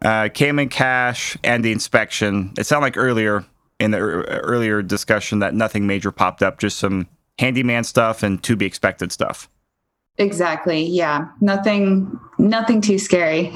uh, 0.03 0.29
came 0.29 0.59
in 0.59 0.69
cash 0.69 1.37
and 1.43 1.65
the 1.65 1.73
inspection. 1.73 2.53
It 2.57 2.65
sounded 2.67 2.87
like 2.87 2.97
earlier 2.97 3.45
in 3.81 3.91
the 3.91 3.99
earlier 3.99 4.83
discussion 4.83 5.41
that 5.41 5.55
nothing 5.55 5.87
major 5.87 6.13
popped 6.13 6.43
up, 6.43 6.59
just 6.59 6.79
some 6.79 7.09
handyman 7.39 7.85
stuff 7.85 8.23
and 8.23 8.43
to 8.45 8.57
be 8.57 8.67
expected 8.67 9.13
stuff. 9.13 9.49
Exactly. 10.19 10.85
Yeah. 10.85 11.29
Nothing. 11.41 12.19
Nothing 12.39 12.81
too 12.81 12.99
scary. 12.99 13.53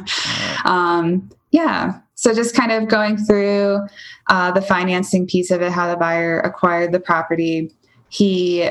um, 0.64 1.30
yeah. 1.50 2.00
So 2.14 2.34
just 2.34 2.54
kind 2.54 2.70
of 2.72 2.88
going 2.88 3.16
through 3.16 3.80
uh, 4.28 4.52
the 4.52 4.62
financing 4.62 5.26
piece 5.26 5.50
of 5.50 5.62
it, 5.62 5.72
how 5.72 5.90
the 5.90 5.96
buyer 5.96 6.40
acquired 6.40 6.92
the 6.92 7.00
property. 7.00 7.74
He 8.08 8.70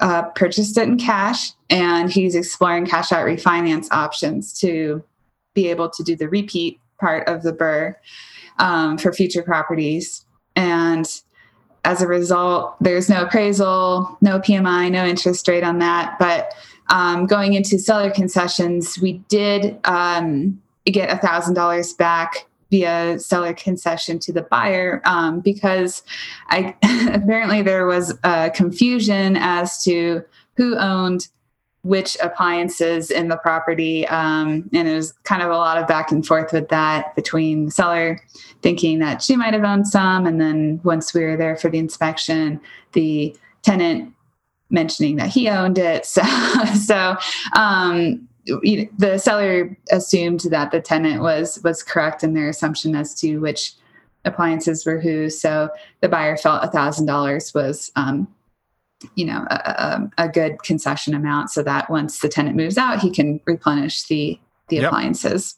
uh, 0.00 0.22
purchased 0.30 0.76
it 0.78 0.88
in 0.88 0.98
cash, 0.98 1.52
and 1.70 2.10
he's 2.10 2.34
exploring 2.34 2.86
cash 2.86 3.12
out 3.12 3.26
refinance 3.26 3.88
options 3.90 4.58
to 4.60 5.04
be 5.54 5.68
able 5.68 5.90
to 5.90 6.02
do 6.02 6.16
the 6.16 6.28
repeat 6.28 6.80
part 6.98 7.28
of 7.28 7.42
the 7.42 7.52
BRRRR 7.52 7.94
um, 8.58 8.98
for 8.98 9.12
future 9.12 9.42
properties. 9.42 10.24
And 10.56 11.06
as 11.84 12.00
a 12.00 12.06
result, 12.06 12.76
there's 12.80 13.08
no 13.08 13.22
appraisal, 13.22 14.16
no 14.20 14.38
PMI, 14.38 14.90
no 14.90 15.04
interest 15.04 15.48
rate 15.48 15.64
on 15.64 15.78
that. 15.80 16.16
But 16.18 16.54
um, 16.88 17.26
going 17.26 17.54
into 17.54 17.78
seller 17.78 18.10
concessions, 18.10 18.98
we 19.00 19.14
did 19.28 19.78
um, 19.84 20.60
get 20.84 21.08
$1,000 21.20 21.96
back 21.96 22.46
via 22.72 23.18
seller 23.18 23.52
concession 23.52 24.18
to 24.18 24.32
the 24.32 24.42
buyer 24.42 25.02
um, 25.04 25.40
because 25.40 26.02
I, 26.48 26.74
apparently 27.12 27.60
there 27.60 27.86
was 27.86 28.18
confusion 28.54 29.36
as 29.36 29.84
to 29.84 30.24
who 30.56 30.76
owned 30.78 31.28
which 31.82 32.16
appliances 32.22 33.10
in 33.10 33.28
the 33.28 33.36
property. 33.36 34.06
Um, 34.06 34.70
and 34.72 34.88
it 34.88 34.94
was 34.94 35.12
kind 35.24 35.42
of 35.42 35.50
a 35.50 35.56
lot 35.56 35.78
of 35.78 35.86
back 35.86 36.10
and 36.12 36.24
forth 36.24 36.52
with 36.52 36.68
that 36.68 37.14
between 37.14 37.66
the 37.66 37.70
seller 37.70 38.20
thinking 38.62 39.00
that 39.00 39.20
she 39.20 39.36
might 39.36 39.52
have 39.52 39.64
owned 39.64 39.88
some. 39.88 40.24
And 40.24 40.40
then 40.40 40.80
once 40.84 41.12
we 41.12 41.24
were 41.24 41.36
there 41.36 41.56
for 41.56 41.68
the 41.68 41.78
inspection, 41.78 42.60
the 42.92 43.36
tenant 43.62 44.14
mentioning 44.70 45.16
that 45.16 45.28
he 45.28 45.48
owned 45.48 45.78
it. 45.78 46.06
So, 46.12 46.22
so 46.74 47.16
um, 47.54 48.28
you 48.44 48.76
know, 48.76 48.88
the 48.98 49.18
seller 49.18 49.76
assumed 49.90 50.40
that 50.50 50.70
the 50.70 50.80
tenant 50.80 51.22
was 51.22 51.60
was 51.62 51.82
correct 51.82 52.24
in 52.24 52.34
their 52.34 52.48
assumption 52.48 52.94
as 52.96 53.14
to 53.20 53.38
which 53.38 53.74
appliances 54.24 54.86
were 54.86 55.00
whose. 55.00 55.40
So 55.40 55.70
the 56.00 56.08
buyer 56.08 56.36
felt 56.36 56.64
a 56.64 56.68
thousand 56.68 57.06
dollars 57.06 57.52
was 57.54 57.90
um, 57.96 58.28
you 59.14 59.24
know 59.24 59.46
a, 59.50 59.54
a, 59.54 60.24
a, 60.24 60.28
good 60.28 60.62
concession 60.62 61.14
amount 61.14 61.50
so 61.50 61.62
that 61.62 61.90
once 61.90 62.20
the 62.20 62.28
tenant 62.28 62.56
moves 62.56 62.78
out 62.78 63.00
he 63.00 63.10
can 63.10 63.40
replenish 63.46 64.04
the 64.04 64.38
the 64.68 64.76
yep. 64.76 64.86
appliances 64.86 65.56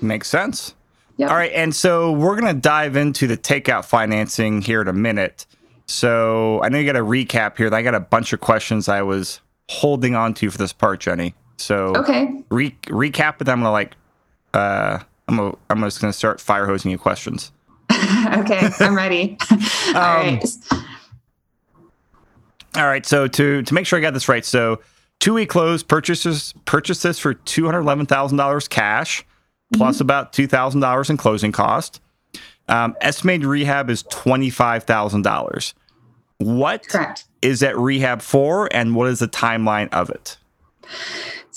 makes 0.00 0.28
sense 0.28 0.74
yep. 1.16 1.30
all 1.30 1.36
right 1.36 1.52
and 1.52 1.74
so 1.74 2.12
we're 2.12 2.38
going 2.38 2.52
to 2.52 2.60
dive 2.60 2.96
into 2.96 3.26
the 3.26 3.36
takeout 3.36 3.84
financing 3.84 4.62
here 4.62 4.80
in 4.80 4.88
a 4.88 4.92
minute 4.92 5.46
so 5.86 6.60
i 6.62 6.68
know 6.68 6.78
you 6.78 6.86
got 6.86 7.00
a 7.00 7.04
recap 7.04 7.56
here 7.56 7.72
i 7.74 7.82
got 7.82 7.94
a 7.94 8.00
bunch 8.00 8.32
of 8.32 8.40
questions 8.40 8.88
i 8.88 9.02
was 9.02 9.40
holding 9.68 10.14
on 10.14 10.34
to 10.34 10.50
for 10.50 10.58
this 10.58 10.72
part 10.72 11.00
jenny 11.00 11.34
so 11.60 11.94
okay 11.96 12.42
re- 12.50 12.76
recap 12.86 13.36
but 13.38 13.48
i'm 13.48 13.60
going 13.60 13.64
to 13.64 13.70
like 13.70 13.94
uh 14.54 14.98
i'm 15.28 15.36
gonna, 15.36 15.56
i'm 15.68 15.80
just 15.80 16.00
going 16.00 16.12
to 16.12 16.16
start 16.16 16.40
fire 16.40 16.66
hosing 16.66 16.90
you 16.90 16.98
questions 16.98 17.52
okay 17.92 18.68
i'm 18.80 18.96
ready 18.96 19.36
all 19.88 19.96
um, 19.96 20.26
right 20.26 20.44
all 22.76 22.86
right. 22.86 23.04
So 23.04 23.26
to 23.26 23.62
to 23.62 23.74
make 23.74 23.86
sure 23.86 23.98
I 23.98 24.02
got 24.02 24.14
this 24.14 24.28
right, 24.28 24.44
so 24.44 24.80
two 25.18 25.34
week 25.34 25.48
close 25.48 25.82
purchases 25.82 26.54
purchases 26.64 27.18
for 27.18 27.34
two 27.34 27.64
hundred 27.64 27.80
eleven 27.80 28.06
thousand 28.06 28.38
dollars 28.38 28.68
cash, 28.68 29.24
plus 29.74 29.96
mm-hmm. 29.96 30.02
about 30.02 30.32
two 30.32 30.46
thousand 30.46 30.80
dollars 30.80 31.10
in 31.10 31.16
closing 31.16 31.52
cost. 31.52 32.00
Um, 32.68 32.96
estimated 33.00 33.46
rehab 33.46 33.90
is 33.90 34.04
twenty 34.04 34.50
five 34.50 34.84
thousand 34.84 35.22
dollars. 35.22 35.74
What 36.38 36.88
Correct. 36.88 37.24
is 37.42 37.60
that 37.60 37.76
rehab 37.76 38.22
for, 38.22 38.68
and 38.72 38.94
what 38.94 39.08
is 39.08 39.18
the 39.18 39.28
timeline 39.28 39.88
of 39.92 40.08
it? 40.08 40.38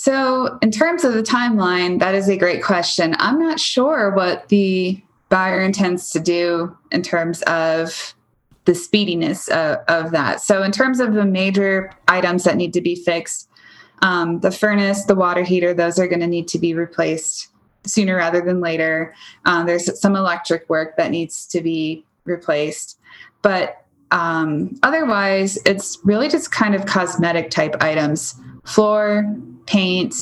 So, 0.04 0.58
in 0.60 0.70
terms 0.70 1.02
of 1.02 1.14
the 1.14 1.22
timeline, 1.22 1.98
that 2.00 2.14
is 2.14 2.28
a 2.28 2.36
great 2.36 2.62
question. 2.62 3.16
I'm 3.18 3.38
not 3.38 3.58
sure 3.58 4.10
what 4.10 4.50
the 4.50 5.02
buyer 5.30 5.62
intends 5.62 6.10
to 6.10 6.20
do 6.20 6.76
in 6.92 7.00
terms 7.00 7.40
of 7.44 8.14
the 8.66 8.74
speediness 8.74 9.48
of, 9.48 9.78
of 9.88 10.10
that. 10.10 10.42
So, 10.42 10.62
in 10.62 10.72
terms 10.72 11.00
of 11.00 11.14
the 11.14 11.24
major 11.24 11.90
items 12.06 12.44
that 12.44 12.56
need 12.56 12.74
to 12.74 12.82
be 12.82 12.96
fixed, 12.96 13.48
um, 14.02 14.40
the 14.40 14.50
furnace, 14.50 15.06
the 15.06 15.14
water 15.14 15.42
heater, 15.42 15.72
those 15.72 15.98
are 15.98 16.06
going 16.06 16.20
to 16.20 16.26
need 16.26 16.48
to 16.48 16.58
be 16.58 16.74
replaced 16.74 17.48
sooner 17.86 18.16
rather 18.16 18.42
than 18.42 18.60
later. 18.60 19.14
Um, 19.46 19.64
there's 19.64 19.98
some 19.98 20.16
electric 20.16 20.68
work 20.68 20.98
that 20.98 21.12
needs 21.12 21.46
to 21.46 21.62
be 21.62 22.04
replaced, 22.26 23.00
but 23.40 23.86
um, 24.10 24.78
otherwise, 24.82 25.56
it's 25.64 25.98
really 26.04 26.28
just 26.28 26.52
kind 26.52 26.74
of 26.74 26.84
cosmetic 26.84 27.48
type 27.48 27.74
items 27.80 28.38
floor, 28.64 29.34
paint, 29.66 30.14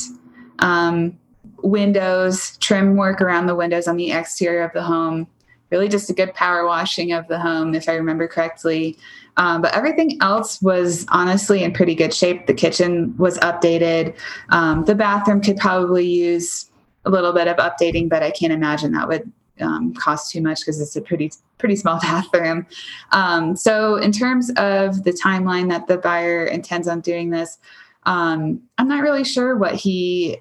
um, 0.59 1.19
windows, 1.63 2.57
trim 2.59 2.97
work 2.97 3.21
around 3.21 3.47
the 3.47 3.55
windows 3.55 3.87
on 3.87 3.97
the 3.97 4.13
exterior 4.13 4.63
of 4.63 4.73
the 4.73 4.83
home, 4.83 5.27
really 5.71 5.89
just 5.89 6.11
a 6.11 6.13
good 6.13 6.35
power 6.35 6.67
washing 6.67 7.13
of 7.13 7.27
the 7.29 7.39
home, 7.39 7.75
if 7.75 7.89
I 7.89 7.95
remember 7.95 8.29
correctly. 8.29 8.99
Um, 9.39 9.63
but 9.63 9.75
everything 9.75 10.19
else 10.21 10.61
was 10.61 11.07
honestly 11.09 11.65
in 11.65 11.73
pretty 11.73 11.95
good 11.95 12.13
shape. 12.13 12.47
The 12.47 12.55
kitchen 12.55 13.17
was 13.17 13.39
updated. 13.39 14.15
Um, 14.51 14.85
the 14.85 14.95
bathroom 14.95 15.41
could 15.41 15.57
probably 15.57 16.07
use 16.07 16.71
a 17.07 17.11
little 17.11 17.33
bit 17.33 17.49
of 17.49 17.57
updating, 17.57 18.09
but 18.09 18.23
I 18.23 18.31
can't 18.31 18.53
imagine 18.53 18.93
that 18.93 19.09
would 19.09 19.33
um, 19.61 19.95
cost 19.95 20.31
too 20.31 20.43
much 20.43 20.61
because 20.61 20.81
it's 20.81 20.97
a 20.97 21.01
pretty 21.01 21.33
pretty 21.59 21.77
small 21.77 21.99
bathroom. 22.03 22.67
Um, 23.13 23.57
so 23.57 23.97
in 23.97 24.13
terms 24.13 24.51
of 24.57 25.05
the 25.05 25.13
timeline 25.13 25.69
that 25.71 25.87
the 25.87 25.97
buyer 25.97 26.45
intends 26.45 26.89
on 26.89 27.01
doing 27.01 27.31
this, 27.31 27.59
um, 28.05 28.63
I'm 28.79 28.89
not 28.89 29.03
really 29.03 29.25
sure 29.25 29.57
what 29.57 29.75
he 29.75 30.39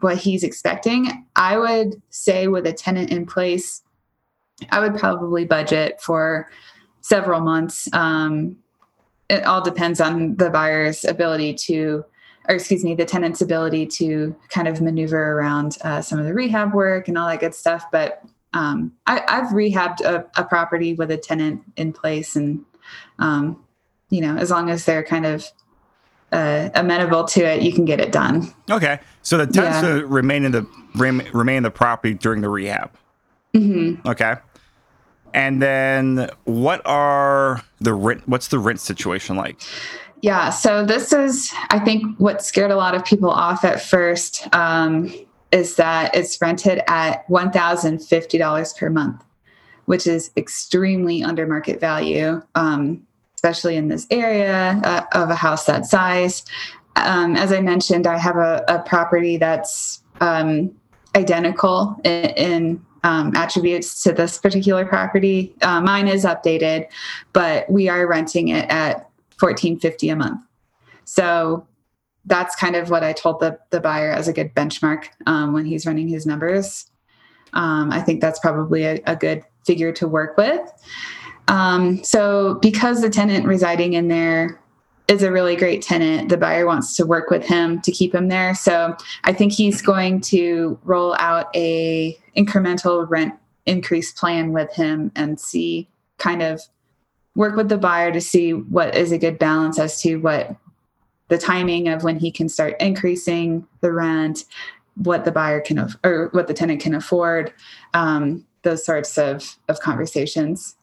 what 0.00 0.16
he's 0.16 0.42
expecting. 0.42 1.26
I 1.36 1.58
would 1.58 2.00
say 2.10 2.48
with 2.48 2.66
a 2.66 2.72
tenant 2.72 3.10
in 3.10 3.26
place, 3.26 3.82
I 4.70 4.80
would 4.80 4.96
probably 4.96 5.44
budget 5.44 6.00
for 6.00 6.48
several 7.02 7.40
months. 7.40 7.88
Um, 7.92 8.56
it 9.28 9.44
all 9.44 9.62
depends 9.62 10.00
on 10.00 10.36
the 10.36 10.50
buyer's 10.50 11.04
ability 11.04 11.54
to, 11.54 12.04
or 12.48 12.54
excuse 12.54 12.82
me, 12.82 12.94
the 12.94 13.04
tenant's 13.04 13.40
ability 13.40 13.86
to 13.86 14.34
kind 14.48 14.68
of 14.68 14.80
maneuver 14.80 15.32
around 15.32 15.78
uh, 15.82 16.02
some 16.02 16.18
of 16.18 16.24
the 16.24 16.34
rehab 16.34 16.74
work 16.74 17.06
and 17.06 17.16
all 17.16 17.28
that 17.28 17.40
good 17.40 17.54
stuff. 17.54 17.84
But 17.92 18.22
um, 18.52 18.92
I, 19.06 19.22
have 19.28 19.52
rehabbed 19.52 20.00
a, 20.00 20.26
a, 20.36 20.44
property 20.44 20.94
with 20.94 21.12
a 21.12 21.16
tenant 21.16 21.62
in 21.76 21.92
place, 21.92 22.34
and 22.34 22.64
um, 23.20 23.64
you 24.08 24.20
know, 24.20 24.36
as 24.36 24.50
long 24.50 24.70
as 24.70 24.84
they're 24.84 25.04
kind 25.04 25.24
of 25.24 25.46
uh, 26.32 26.70
amenable 26.74 27.24
to 27.24 27.42
it, 27.42 27.62
you 27.62 27.72
can 27.72 27.84
get 27.84 28.00
it 28.00 28.12
done. 28.12 28.52
Okay, 28.70 29.00
so 29.22 29.36
the 29.38 29.46
tenants 29.46 29.82
yeah. 29.82 30.02
remain 30.06 30.44
in 30.44 30.52
the 30.52 30.66
remain 30.94 31.56
in 31.56 31.62
the 31.62 31.70
property 31.70 32.14
during 32.14 32.40
the 32.40 32.48
rehab. 32.48 32.90
Mm-hmm. 33.54 34.06
Okay. 34.08 34.36
And 35.32 35.62
then 35.62 36.28
what 36.44 36.82
are 36.84 37.62
the 37.80 37.94
rent 37.94 38.26
what's 38.26 38.48
the 38.48 38.58
rent 38.58 38.80
situation 38.80 39.36
like? 39.36 39.60
Yeah, 40.22 40.50
so 40.50 40.84
this 40.84 41.12
is 41.12 41.52
I 41.70 41.78
think 41.78 42.18
what 42.18 42.42
scared 42.42 42.70
a 42.70 42.76
lot 42.76 42.94
of 42.94 43.04
people 43.04 43.30
off 43.30 43.64
at 43.64 43.80
first 43.80 44.52
um, 44.54 45.12
is 45.52 45.76
that 45.76 46.14
it's 46.14 46.40
rented 46.40 46.82
at 46.86 47.26
$1,050 47.28 48.76
per 48.76 48.90
month, 48.90 49.24
which 49.86 50.06
is 50.06 50.30
extremely 50.36 51.22
under 51.22 51.46
market 51.46 51.80
value, 51.80 52.42
um, 52.54 53.04
especially 53.40 53.74
in 53.74 53.88
this 53.88 54.06
area 54.10 54.78
uh, 54.84 55.02
of 55.12 55.30
a 55.30 55.34
house 55.34 55.64
that 55.64 55.86
size. 55.86 56.44
Um, 56.96 57.36
as 57.36 57.52
I 57.52 57.62
mentioned, 57.62 58.06
I 58.06 58.18
have 58.18 58.36
a, 58.36 58.62
a 58.68 58.80
property 58.80 59.38
that's 59.38 60.02
um, 60.20 60.76
identical 61.16 61.98
in, 62.04 62.24
in 62.36 62.86
um, 63.02 63.34
attributes 63.34 64.02
to 64.02 64.12
this 64.12 64.36
particular 64.36 64.84
property. 64.84 65.54
Uh, 65.62 65.80
mine 65.80 66.06
is 66.06 66.26
updated, 66.26 66.84
but 67.32 67.70
we 67.70 67.88
are 67.88 68.06
renting 68.06 68.48
it 68.48 68.68
at 68.68 69.08
fourteen 69.38 69.80
fifty 69.80 70.10
a 70.10 70.16
month. 70.16 70.42
So 71.06 71.66
that's 72.26 72.54
kind 72.56 72.76
of 72.76 72.90
what 72.90 73.02
I 73.02 73.14
told 73.14 73.40
the 73.40 73.58
the 73.70 73.80
buyer 73.80 74.10
as 74.10 74.28
a 74.28 74.34
good 74.34 74.54
benchmark 74.54 75.06
um, 75.26 75.54
when 75.54 75.64
he's 75.64 75.86
running 75.86 76.08
his 76.08 76.26
numbers. 76.26 76.90
Um, 77.54 77.90
I 77.90 78.02
think 78.02 78.20
that's 78.20 78.38
probably 78.38 78.84
a, 78.84 79.00
a, 79.06 79.16
good 79.16 79.42
figure 79.66 79.90
to 79.92 80.06
work 80.06 80.36
with. 80.36 80.60
Um, 81.50 82.02
so 82.04 82.54
because 82.62 83.02
the 83.02 83.10
tenant 83.10 83.44
residing 83.44 83.94
in 83.94 84.06
there 84.08 84.60
is 85.08 85.24
a 85.24 85.32
really 85.32 85.56
great 85.56 85.82
tenant. 85.82 86.28
The 86.28 86.36
buyer 86.36 86.64
wants 86.64 86.94
to 86.96 87.04
work 87.04 87.30
with 87.30 87.44
him 87.44 87.80
to 87.80 87.90
keep 87.90 88.14
him 88.14 88.28
there. 88.28 88.54
So 88.54 88.96
I 89.24 89.32
think 89.32 89.52
he's 89.52 89.82
going 89.82 90.20
to 90.22 90.78
roll 90.84 91.16
out 91.18 91.48
a 91.56 92.16
incremental 92.36 93.10
rent 93.10 93.34
increase 93.66 94.12
plan 94.12 94.52
with 94.52 94.72
him 94.72 95.10
and 95.16 95.40
see 95.40 95.88
kind 96.18 96.42
of 96.42 96.60
work 97.34 97.56
with 97.56 97.68
the 97.68 97.78
buyer 97.78 98.12
to 98.12 98.20
see 98.20 98.52
what 98.52 98.94
is 98.94 99.10
a 99.10 99.18
good 99.18 99.38
balance 99.38 99.78
as 99.80 100.00
to 100.02 100.16
what 100.16 100.54
the 101.26 101.38
timing 101.38 101.88
of 101.88 102.04
when 102.04 102.18
he 102.18 102.30
can 102.30 102.48
start 102.48 102.76
increasing 102.80 103.66
the 103.80 103.92
rent 103.92 104.44
what 104.94 105.24
the 105.24 105.32
buyer 105.32 105.60
can 105.60 105.88
or 106.04 106.28
what 106.32 106.46
the 106.46 106.54
tenant 106.54 106.80
can 106.80 106.94
afford. 106.94 107.52
Um, 107.94 108.46
those 108.62 108.84
sorts 108.84 109.18
of 109.18 109.56
of 109.68 109.80
conversations. 109.80 110.76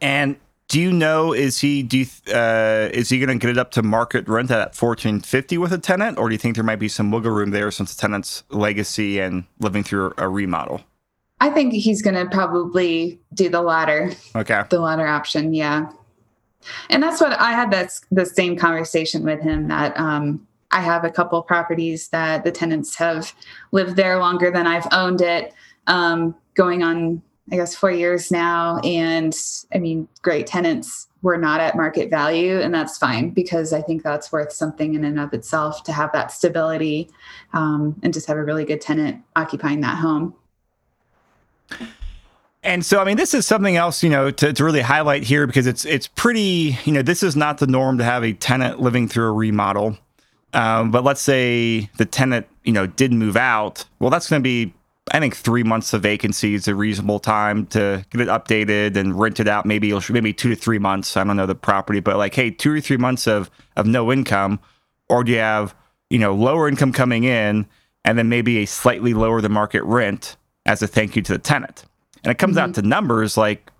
And 0.00 0.36
do 0.68 0.80
you 0.80 0.92
know 0.92 1.32
is 1.32 1.60
he 1.60 1.82
do 1.82 1.98
you, 1.98 2.06
uh, 2.34 2.90
is 2.92 3.08
he 3.08 3.18
going 3.18 3.38
to 3.38 3.46
get 3.46 3.50
it 3.50 3.58
up 3.58 3.70
to 3.72 3.82
market 3.82 4.28
rent 4.28 4.50
at 4.50 4.74
fourteen 4.74 5.20
fifty 5.20 5.56
with 5.56 5.72
a 5.72 5.78
tenant, 5.78 6.18
or 6.18 6.28
do 6.28 6.34
you 6.34 6.38
think 6.38 6.56
there 6.56 6.64
might 6.64 6.76
be 6.76 6.88
some 6.88 7.10
wiggle 7.10 7.32
room 7.32 7.50
there 7.50 7.70
since 7.70 7.94
the 7.94 8.00
tenant's 8.00 8.44
legacy 8.50 9.18
and 9.18 9.44
living 9.60 9.82
through 9.82 10.12
a 10.18 10.28
remodel? 10.28 10.82
I 11.40 11.50
think 11.50 11.72
he's 11.72 12.02
going 12.02 12.16
to 12.16 12.26
probably 12.26 13.18
do 13.32 13.48
the 13.48 13.62
latter. 13.62 14.10
Okay, 14.36 14.62
the 14.68 14.80
latter 14.80 15.06
option, 15.06 15.54
yeah. 15.54 15.90
And 16.90 17.02
that's 17.02 17.20
what 17.20 17.32
I 17.38 17.52
had. 17.52 17.70
That's 17.70 18.02
the 18.10 18.26
same 18.26 18.56
conversation 18.56 19.24
with 19.24 19.40
him. 19.40 19.68
That 19.68 19.98
um, 19.98 20.46
I 20.70 20.80
have 20.80 21.04
a 21.04 21.10
couple 21.10 21.40
properties 21.42 22.08
that 22.08 22.44
the 22.44 22.50
tenants 22.50 22.96
have 22.96 23.32
lived 23.72 23.96
there 23.96 24.18
longer 24.18 24.50
than 24.50 24.66
I've 24.66 24.88
owned 24.92 25.22
it, 25.22 25.54
um, 25.86 26.34
going 26.54 26.82
on 26.82 27.22
I 27.50 27.56
guess 27.56 27.74
four 27.74 27.90
years 27.90 28.30
now. 28.30 28.78
And 28.80 29.34
I 29.74 29.78
mean, 29.78 30.08
great 30.22 30.46
tenants 30.46 31.08
were 31.22 31.36
not 31.36 31.60
at 31.60 31.76
market 31.76 32.10
value, 32.10 32.60
and 32.60 32.72
that's 32.72 32.98
fine 32.98 33.30
because 33.30 33.72
I 33.72 33.82
think 33.82 34.02
that's 34.02 34.30
worth 34.30 34.52
something 34.52 34.94
in 34.94 35.04
and 35.04 35.18
of 35.18 35.32
itself 35.32 35.82
to 35.84 35.92
have 35.92 36.12
that 36.12 36.30
stability 36.30 37.10
um, 37.52 37.98
and 38.02 38.14
just 38.14 38.26
have 38.26 38.36
a 38.36 38.44
really 38.44 38.64
good 38.64 38.80
tenant 38.80 39.22
occupying 39.34 39.80
that 39.80 39.98
home. 39.98 40.34
And 42.62 42.84
so, 42.84 43.00
I 43.00 43.04
mean, 43.04 43.16
this 43.16 43.34
is 43.34 43.46
something 43.46 43.76
else, 43.76 44.02
you 44.02 44.10
know, 44.10 44.30
to, 44.30 44.52
to 44.52 44.64
really 44.64 44.80
highlight 44.80 45.22
here 45.22 45.46
because 45.46 45.66
it's 45.66 45.84
it's 45.84 46.08
pretty, 46.08 46.76
you 46.84 46.92
know, 46.92 47.02
this 47.02 47.22
is 47.22 47.36
not 47.36 47.58
the 47.58 47.66
norm 47.66 47.98
to 47.98 48.04
have 48.04 48.24
a 48.24 48.32
tenant 48.32 48.80
living 48.80 49.08
through 49.08 49.28
a 49.28 49.32
remodel. 49.32 49.96
Um, 50.52 50.90
but 50.90 51.04
let's 51.04 51.20
say 51.20 51.90
the 51.98 52.04
tenant, 52.04 52.46
you 52.64 52.72
know, 52.72 52.86
did 52.86 53.12
move 53.12 53.36
out. 53.36 53.84
Well, 53.98 54.10
that's 54.10 54.28
going 54.28 54.42
to 54.42 54.44
be 54.44 54.74
I 55.12 55.20
think 55.20 55.36
three 55.36 55.62
months 55.62 55.92
of 55.92 56.02
vacancy 56.02 56.54
is 56.54 56.68
a 56.68 56.74
reasonable 56.74 57.18
time 57.18 57.66
to 57.68 58.04
get 58.10 58.20
it 58.20 58.28
updated 58.28 58.96
and 58.96 59.18
rent 59.18 59.40
it 59.40 59.48
out. 59.48 59.64
Maybe 59.66 59.98
maybe 60.10 60.32
two 60.32 60.50
to 60.50 60.56
three 60.56 60.78
months. 60.78 61.16
I 61.16 61.24
don't 61.24 61.36
know 61.36 61.46
the 61.46 61.54
property, 61.54 62.00
but 62.00 62.16
like, 62.16 62.34
hey, 62.34 62.50
two 62.50 62.72
or 62.72 62.80
three 62.80 62.96
months 62.96 63.26
of 63.26 63.50
of 63.76 63.86
no 63.86 64.12
income, 64.12 64.60
or 65.08 65.24
do 65.24 65.32
you 65.32 65.38
have 65.38 65.74
you 66.10 66.18
know 66.18 66.34
lower 66.34 66.68
income 66.68 66.92
coming 66.92 67.24
in 67.24 67.66
and 68.04 68.18
then 68.18 68.28
maybe 68.28 68.58
a 68.58 68.66
slightly 68.66 69.14
lower 69.14 69.40
than 69.40 69.52
market 69.52 69.82
rent 69.84 70.36
as 70.66 70.82
a 70.82 70.86
thank 70.86 71.16
you 71.16 71.22
to 71.22 71.32
the 71.32 71.38
tenant? 71.38 71.84
And 72.24 72.30
it 72.30 72.38
comes 72.38 72.56
mm-hmm. 72.56 72.70
out 72.70 72.74
to 72.74 72.82
numbers 72.82 73.36
like, 73.36 73.70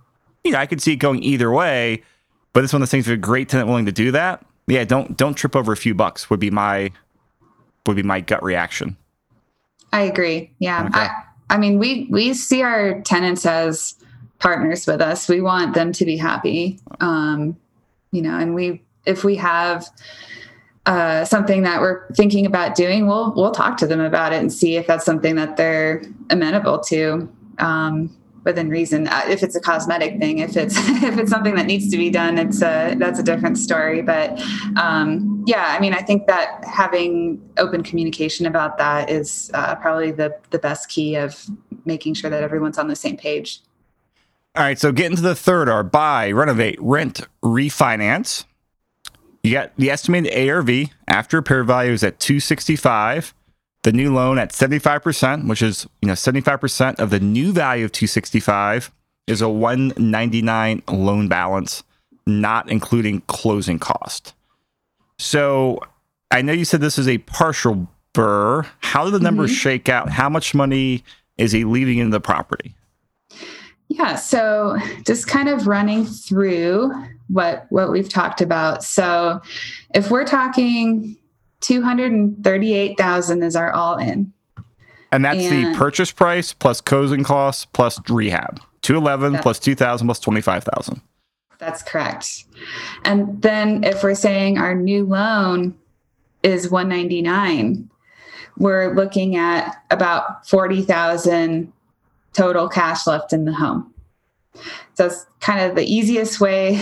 you 0.44 0.52
know, 0.52 0.58
I 0.58 0.66
could 0.66 0.80
see 0.80 0.92
it 0.92 0.96
going 0.96 1.22
either 1.22 1.50
way, 1.50 2.02
but 2.52 2.64
it's 2.64 2.72
one 2.72 2.80
of 2.80 2.88
those 2.88 2.90
things 2.90 3.06
with 3.06 3.14
a 3.14 3.20
great 3.20 3.48
tenant 3.48 3.68
willing 3.68 3.86
to 3.86 3.92
do 3.92 4.12
that. 4.12 4.44
Yeah, 4.66 4.84
don't 4.84 5.16
don't 5.16 5.34
trip 5.34 5.56
over 5.56 5.72
a 5.72 5.76
few 5.76 5.94
bucks 5.94 6.30
would 6.30 6.40
be 6.40 6.50
my 6.50 6.90
would 7.86 7.96
be 7.96 8.02
my 8.02 8.20
gut 8.20 8.42
reaction. 8.42 8.96
I 9.92 10.02
agree. 10.02 10.52
Yeah. 10.58 10.86
Okay. 10.86 11.00
I, 11.00 11.24
I 11.50 11.58
mean, 11.58 11.78
we 11.78 12.06
we 12.10 12.34
see 12.34 12.62
our 12.62 13.00
tenants 13.02 13.46
as 13.46 13.94
partners 14.38 14.86
with 14.86 15.00
us. 15.00 15.28
We 15.28 15.40
want 15.40 15.74
them 15.74 15.92
to 15.92 16.04
be 16.04 16.16
happy. 16.16 16.78
Um, 17.00 17.56
you 18.12 18.22
know, 18.22 18.36
and 18.38 18.54
we 18.54 18.82
if 19.06 19.24
we 19.24 19.36
have 19.36 19.86
uh, 20.86 21.24
something 21.24 21.62
that 21.62 21.80
we're 21.80 22.06
thinking 22.12 22.46
about 22.46 22.74
doing, 22.74 23.06
we'll 23.06 23.32
we'll 23.34 23.52
talk 23.52 23.76
to 23.78 23.86
them 23.86 24.00
about 24.00 24.32
it 24.32 24.36
and 24.36 24.52
see 24.52 24.76
if 24.76 24.86
that's 24.86 25.04
something 25.04 25.36
that 25.36 25.56
they're 25.56 26.02
amenable 26.30 26.78
to. 26.80 27.32
Um, 27.58 28.14
within 28.44 28.70
reason. 28.70 29.06
Uh, 29.08 29.22
if 29.28 29.42
it's 29.42 29.54
a 29.56 29.60
cosmetic 29.60 30.18
thing, 30.18 30.38
if 30.38 30.56
it's 30.56 30.76
if 30.78 31.18
it's 31.18 31.30
something 31.30 31.54
that 31.54 31.66
needs 31.66 31.90
to 31.90 31.96
be 31.96 32.10
done, 32.10 32.38
it's 32.38 32.62
a 32.62 32.94
that's 32.98 33.18
a 33.18 33.22
different 33.22 33.58
story. 33.58 34.02
But 34.02 34.40
um, 34.76 35.37
yeah, 35.48 35.74
I 35.74 35.80
mean, 35.80 35.94
I 35.94 36.02
think 36.02 36.26
that 36.26 36.62
having 36.62 37.40
open 37.56 37.82
communication 37.82 38.44
about 38.44 38.76
that 38.76 39.08
is 39.08 39.50
uh, 39.54 39.76
probably 39.76 40.10
the 40.10 40.36
the 40.50 40.58
best 40.58 40.90
key 40.90 41.14
of 41.14 41.46
making 41.86 42.12
sure 42.14 42.28
that 42.28 42.42
everyone's 42.42 42.76
on 42.76 42.88
the 42.88 42.94
same 42.94 43.16
page. 43.16 43.60
All 44.54 44.62
right, 44.62 44.78
so 44.78 44.92
getting 44.92 45.16
to 45.16 45.22
the 45.22 45.34
third 45.34 45.70
R 45.70 45.82
buy, 45.82 46.30
renovate, 46.32 46.76
rent, 46.82 47.22
refinance. 47.42 48.44
You 49.42 49.52
got 49.52 49.72
the 49.78 49.90
estimated 49.90 50.36
ARV 50.36 50.90
after 51.06 51.38
repair 51.38 51.64
value 51.64 51.92
is 51.92 52.04
at 52.04 52.20
265 52.20 53.32
the 53.84 53.92
new 53.92 54.12
loan 54.12 54.38
at 54.38 54.50
75%, 54.50 55.48
which 55.48 55.62
is, 55.62 55.86
you 56.02 56.08
know, 56.08 56.14
75% 56.14 56.98
of 56.98 57.08
the 57.08 57.20
new 57.20 57.52
value 57.52 57.86
of 57.86 57.92
265 57.92 58.90
is 59.26 59.40
a 59.40 59.48
199 59.48 60.82
loan 60.90 61.28
balance, 61.28 61.84
not 62.26 62.68
including 62.70 63.22
closing 63.22 63.78
cost. 63.78 64.34
So 65.18 65.80
I 66.30 66.42
know 66.42 66.52
you 66.52 66.64
said 66.64 66.80
this 66.80 66.98
is 66.98 67.08
a 67.08 67.18
partial 67.18 67.88
BRRRR. 68.14 68.66
How 68.80 69.04
do 69.04 69.10
the 69.10 69.20
numbers 69.20 69.50
mm-hmm. 69.50 69.58
shake 69.58 69.88
out? 69.88 70.10
How 70.10 70.28
much 70.28 70.54
money 70.54 71.04
is 71.36 71.52
he 71.52 71.64
leaving 71.64 71.98
in 71.98 72.10
the 72.10 72.20
property? 72.20 72.74
Yeah, 73.88 74.16
so 74.16 74.76
just 75.06 75.26
kind 75.26 75.48
of 75.48 75.66
running 75.66 76.04
through 76.04 76.92
what 77.28 77.66
what 77.70 77.90
we've 77.90 78.08
talked 78.08 78.40
about. 78.40 78.84
So 78.84 79.40
if 79.94 80.10
we're 80.10 80.26
talking 80.26 81.16
238,000 81.60 83.42
is 83.42 83.56
our 83.56 83.72
all 83.72 83.96
in. 83.96 84.32
And 85.10 85.24
that's 85.24 85.38
and 85.38 85.74
the 85.74 85.78
purchase 85.78 86.12
price 86.12 86.52
plus 86.52 86.80
closing 86.80 87.24
costs 87.24 87.64
plus 87.64 87.98
rehab. 88.08 88.60
211 88.82 89.40
plus 89.42 89.58
2,000 89.58 90.06
plus 90.06 90.20
25,000. 90.20 91.00
That's 91.58 91.82
correct. 91.82 92.44
And 93.04 93.42
then 93.42 93.84
if 93.84 94.02
we're 94.02 94.14
saying 94.14 94.58
our 94.58 94.74
new 94.74 95.04
loan 95.04 95.76
is 96.42 96.70
199, 96.70 97.90
we're 98.56 98.94
looking 98.94 99.36
at 99.36 99.82
about 99.90 100.46
40,000 100.48 101.72
total 102.32 102.68
cash 102.68 103.06
left 103.06 103.32
in 103.32 103.44
the 103.44 103.52
home. 103.52 103.92
So 104.94 105.06
it's 105.06 105.26
kind 105.40 105.60
of 105.60 105.76
the 105.76 105.84
easiest 105.84 106.40
way 106.40 106.76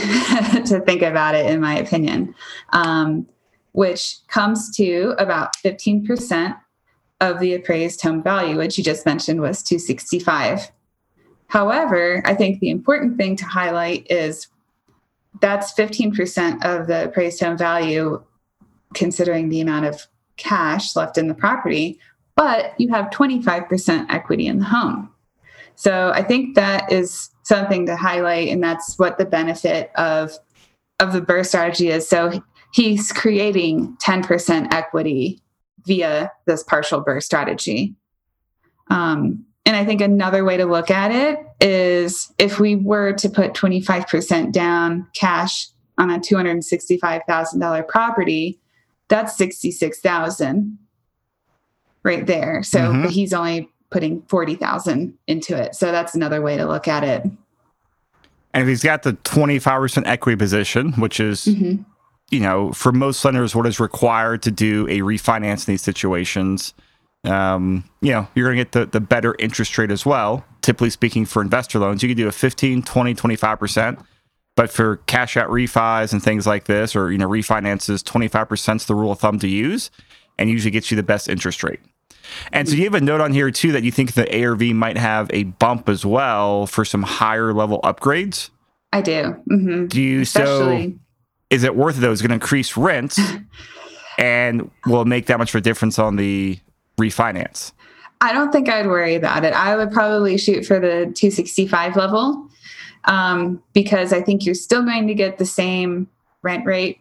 to 0.66 0.82
think 0.86 1.02
about 1.02 1.34
it, 1.34 1.46
in 1.46 1.60
my 1.60 1.76
opinion. 1.76 2.34
Um, 2.72 3.26
which 3.72 4.16
comes 4.28 4.74
to 4.74 5.14
about 5.18 5.54
15% 5.56 6.56
of 7.20 7.40
the 7.40 7.52
appraised 7.52 8.00
home 8.00 8.22
value, 8.22 8.56
which 8.56 8.78
you 8.78 8.84
just 8.84 9.04
mentioned 9.04 9.42
was 9.42 9.62
265. 9.62 10.70
However, 11.48 12.22
I 12.24 12.34
think 12.34 12.60
the 12.60 12.70
important 12.70 13.18
thing 13.18 13.36
to 13.36 13.44
highlight 13.44 14.06
is 14.10 14.48
that's 15.40 15.72
15% 15.74 16.64
of 16.64 16.86
the 16.86 17.04
appraised 17.04 17.40
home 17.40 17.58
value, 17.58 18.22
considering 18.94 19.48
the 19.48 19.60
amount 19.60 19.86
of 19.86 20.06
cash 20.36 20.94
left 20.96 21.18
in 21.18 21.28
the 21.28 21.34
property, 21.34 21.98
but 22.36 22.74
you 22.78 22.88
have 22.90 23.06
25% 23.10 24.06
equity 24.10 24.46
in 24.46 24.58
the 24.58 24.64
home. 24.64 25.10
So 25.74 26.10
I 26.14 26.22
think 26.22 26.54
that 26.54 26.90
is 26.92 27.30
something 27.42 27.86
to 27.86 27.96
highlight, 27.96 28.48
and 28.48 28.62
that's 28.62 28.98
what 28.98 29.18
the 29.18 29.24
benefit 29.24 29.90
of 29.96 30.32
of 30.98 31.12
the 31.12 31.20
BRRRR 31.20 31.46
strategy 31.46 31.90
is. 31.90 32.08
So 32.08 32.42
he's 32.72 33.12
creating 33.12 33.96
10% 34.02 34.72
equity 34.72 35.42
via 35.84 36.32
this 36.46 36.62
partial 36.62 37.04
BRRRR 37.04 37.22
strategy. 37.22 37.94
Um, 38.88 39.45
and 39.66 39.76
I 39.76 39.84
think 39.84 40.00
another 40.00 40.44
way 40.44 40.56
to 40.56 40.64
look 40.64 40.90
at 40.90 41.10
it 41.10 41.38
is 41.60 42.32
if 42.38 42.58
we 42.58 42.76
were 42.76 43.12
to 43.14 43.28
put 43.28 43.52
25% 43.52 44.52
down 44.52 45.06
cash 45.14 45.68
on 45.98 46.10
a 46.10 46.18
$265,000 46.18 47.88
property, 47.88 48.60
that's 49.08 49.36
66,000 49.36 50.78
right 52.02 52.26
there. 52.26 52.62
So 52.62 52.78
mm-hmm. 52.78 53.08
he's 53.08 53.34
only 53.34 53.68
putting 53.90 54.22
40,000 54.22 55.18
into 55.26 55.60
it. 55.60 55.74
So 55.74 55.92
that's 55.92 56.14
another 56.14 56.40
way 56.40 56.56
to 56.56 56.64
look 56.64 56.86
at 56.86 57.02
it. 57.02 57.24
And 58.54 58.62
if 58.62 58.68
he's 58.68 58.82
got 58.82 59.02
the 59.02 59.12
25% 59.12 60.06
equity 60.06 60.36
position, 60.36 60.92
which 60.92 61.20
is 61.20 61.44
mm-hmm 61.44 61.82
you 62.30 62.40
know, 62.40 62.72
for 62.72 62.92
most 62.92 63.24
lenders, 63.24 63.54
what 63.54 63.66
is 63.66 63.78
required 63.78 64.42
to 64.42 64.50
do 64.50 64.86
a 64.88 65.00
refinance 65.00 65.66
in 65.66 65.72
these 65.72 65.82
situations, 65.82 66.74
um, 67.26 67.84
you 68.00 68.12
know, 68.12 68.28
you're 68.34 68.46
going 68.46 68.56
to 68.58 68.64
get 68.64 68.72
the, 68.72 68.86
the 68.86 69.00
better 69.00 69.34
interest 69.38 69.76
rate 69.78 69.90
as 69.90 70.06
well. 70.06 70.44
Typically 70.62 70.90
speaking, 70.90 71.24
for 71.24 71.42
investor 71.42 71.78
loans, 71.78 72.02
you 72.02 72.08
can 72.08 72.16
do 72.16 72.28
a 72.28 72.32
15, 72.32 72.82
20, 72.82 73.14
25%. 73.14 74.04
But 74.56 74.70
for 74.70 74.96
cash 75.06 75.36
out 75.36 75.50
refis 75.50 76.12
and 76.12 76.22
things 76.22 76.46
like 76.46 76.64
this, 76.64 76.96
or, 76.96 77.12
you 77.12 77.18
know, 77.18 77.28
refinances, 77.28 78.02
25% 78.02 78.76
is 78.76 78.86
the 78.86 78.94
rule 78.94 79.12
of 79.12 79.18
thumb 79.18 79.38
to 79.40 79.48
use 79.48 79.90
and 80.38 80.48
usually 80.48 80.70
gets 80.70 80.90
you 80.90 80.96
the 80.96 81.02
best 81.02 81.28
interest 81.28 81.62
rate. 81.62 81.80
And 82.52 82.68
so 82.68 82.74
you 82.74 82.84
have 82.84 82.94
a 82.94 83.00
note 83.00 83.20
on 83.20 83.32
here 83.32 83.50
too 83.50 83.70
that 83.72 83.82
you 83.84 83.92
think 83.92 84.14
the 84.14 84.44
ARV 84.44 84.62
might 84.74 84.96
have 84.96 85.30
a 85.32 85.44
bump 85.44 85.88
as 85.88 86.04
well 86.06 86.66
for 86.66 86.84
some 86.84 87.02
higher 87.02 87.52
level 87.52 87.80
upgrades. 87.84 88.50
I 88.92 89.02
do. 89.02 89.36
Mm-hmm. 89.50 89.86
Do 89.86 90.00
you 90.00 90.22
Especially- 90.22 90.92
so? 90.92 90.98
is 91.50 91.62
it 91.62 91.76
worth 91.76 91.98
it 91.98 92.00
though? 92.00 92.12
Is 92.12 92.20
it 92.20 92.26
going 92.26 92.38
to 92.38 92.42
increase 92.42 92.76
rents 92.76 93.20
and 94.18 94.70
will 94.86 95.04
make 95.04 95.26
that 95.26 95.38
much 95.38 95.50
of 95.50 95.58
a 95.58 95.60
difference 95.60 95.98
on 95.98 96.16
the 96.16 96.58
refinance? 96.98 97.72
I 98.20 98.32
don't 98.32 98.50
think 98.50 98.68
I'd 98.68 98.86
worry 98.86 99.14
about 99.14 99.44
it. 99.44 99.52
I 99.52 99.76
would 99.76 99.90
probably 99.90 100.38
shoot 100.38 100.64
for 100.64 100.80
the 100.80 101.12
265 101.14 101.96
level 101.96 102.48
um, 103.04 103.62
because 103.72 104.12
I 104.12 104.22
think 104.22 104.44
you're 104.44 104.54
still 104.54 104.82
going 104.82 105.06
to 105.06 105.14
get 105.14 105.38
the 105.38 105.44
same 105.44 106.08
rent 106.42 106.64
rate. 106.64 107.00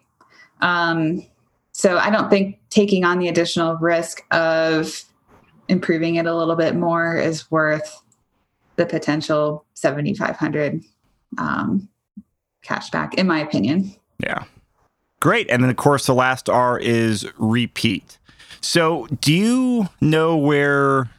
Um, 0.61 1.25
so 1.71 1.97
I 1.97 2.09
don't 2.09 2.29
think 2.29 2.59
taking 2.69 3.03
on 3.03 3.19
the 3.19 3.27
additional 3.27 3.75
risk 3.77 4.23
of 4.31 5.03
improving 5.67 6.15
it 6.15 6.25
a 6.25 6.35
little 6.35 6.55
bit 6.55 6.75
more 6.75 7.17
is 7.17 7.49
worth 7.49 8.01
the 8.75 8.85
potential 8.85 9.65
7,500 9.73 10.83
um, 11.37 11.87
cash 12.61 12.89
back, 12.91 13.13
in 13.15 13.27
my 13.27 13.39
opinion. 13.39 13.95
Yeah. 14.19 14.43
Great. 15.19 15.49
And 15.49 15.63
then, 15.63 15.69
of 15.69 15.77
course, 15.77 16.05
the 16.05 16.13
last 16.13 16.49
R 16.49 16.77
is 16.77 17.27
repeat. 17.37 18.19
So, 18.65 19.05
do 19.21 19.31
you 19.31 19.89
know 20.01 20.35
where 20.35 21.11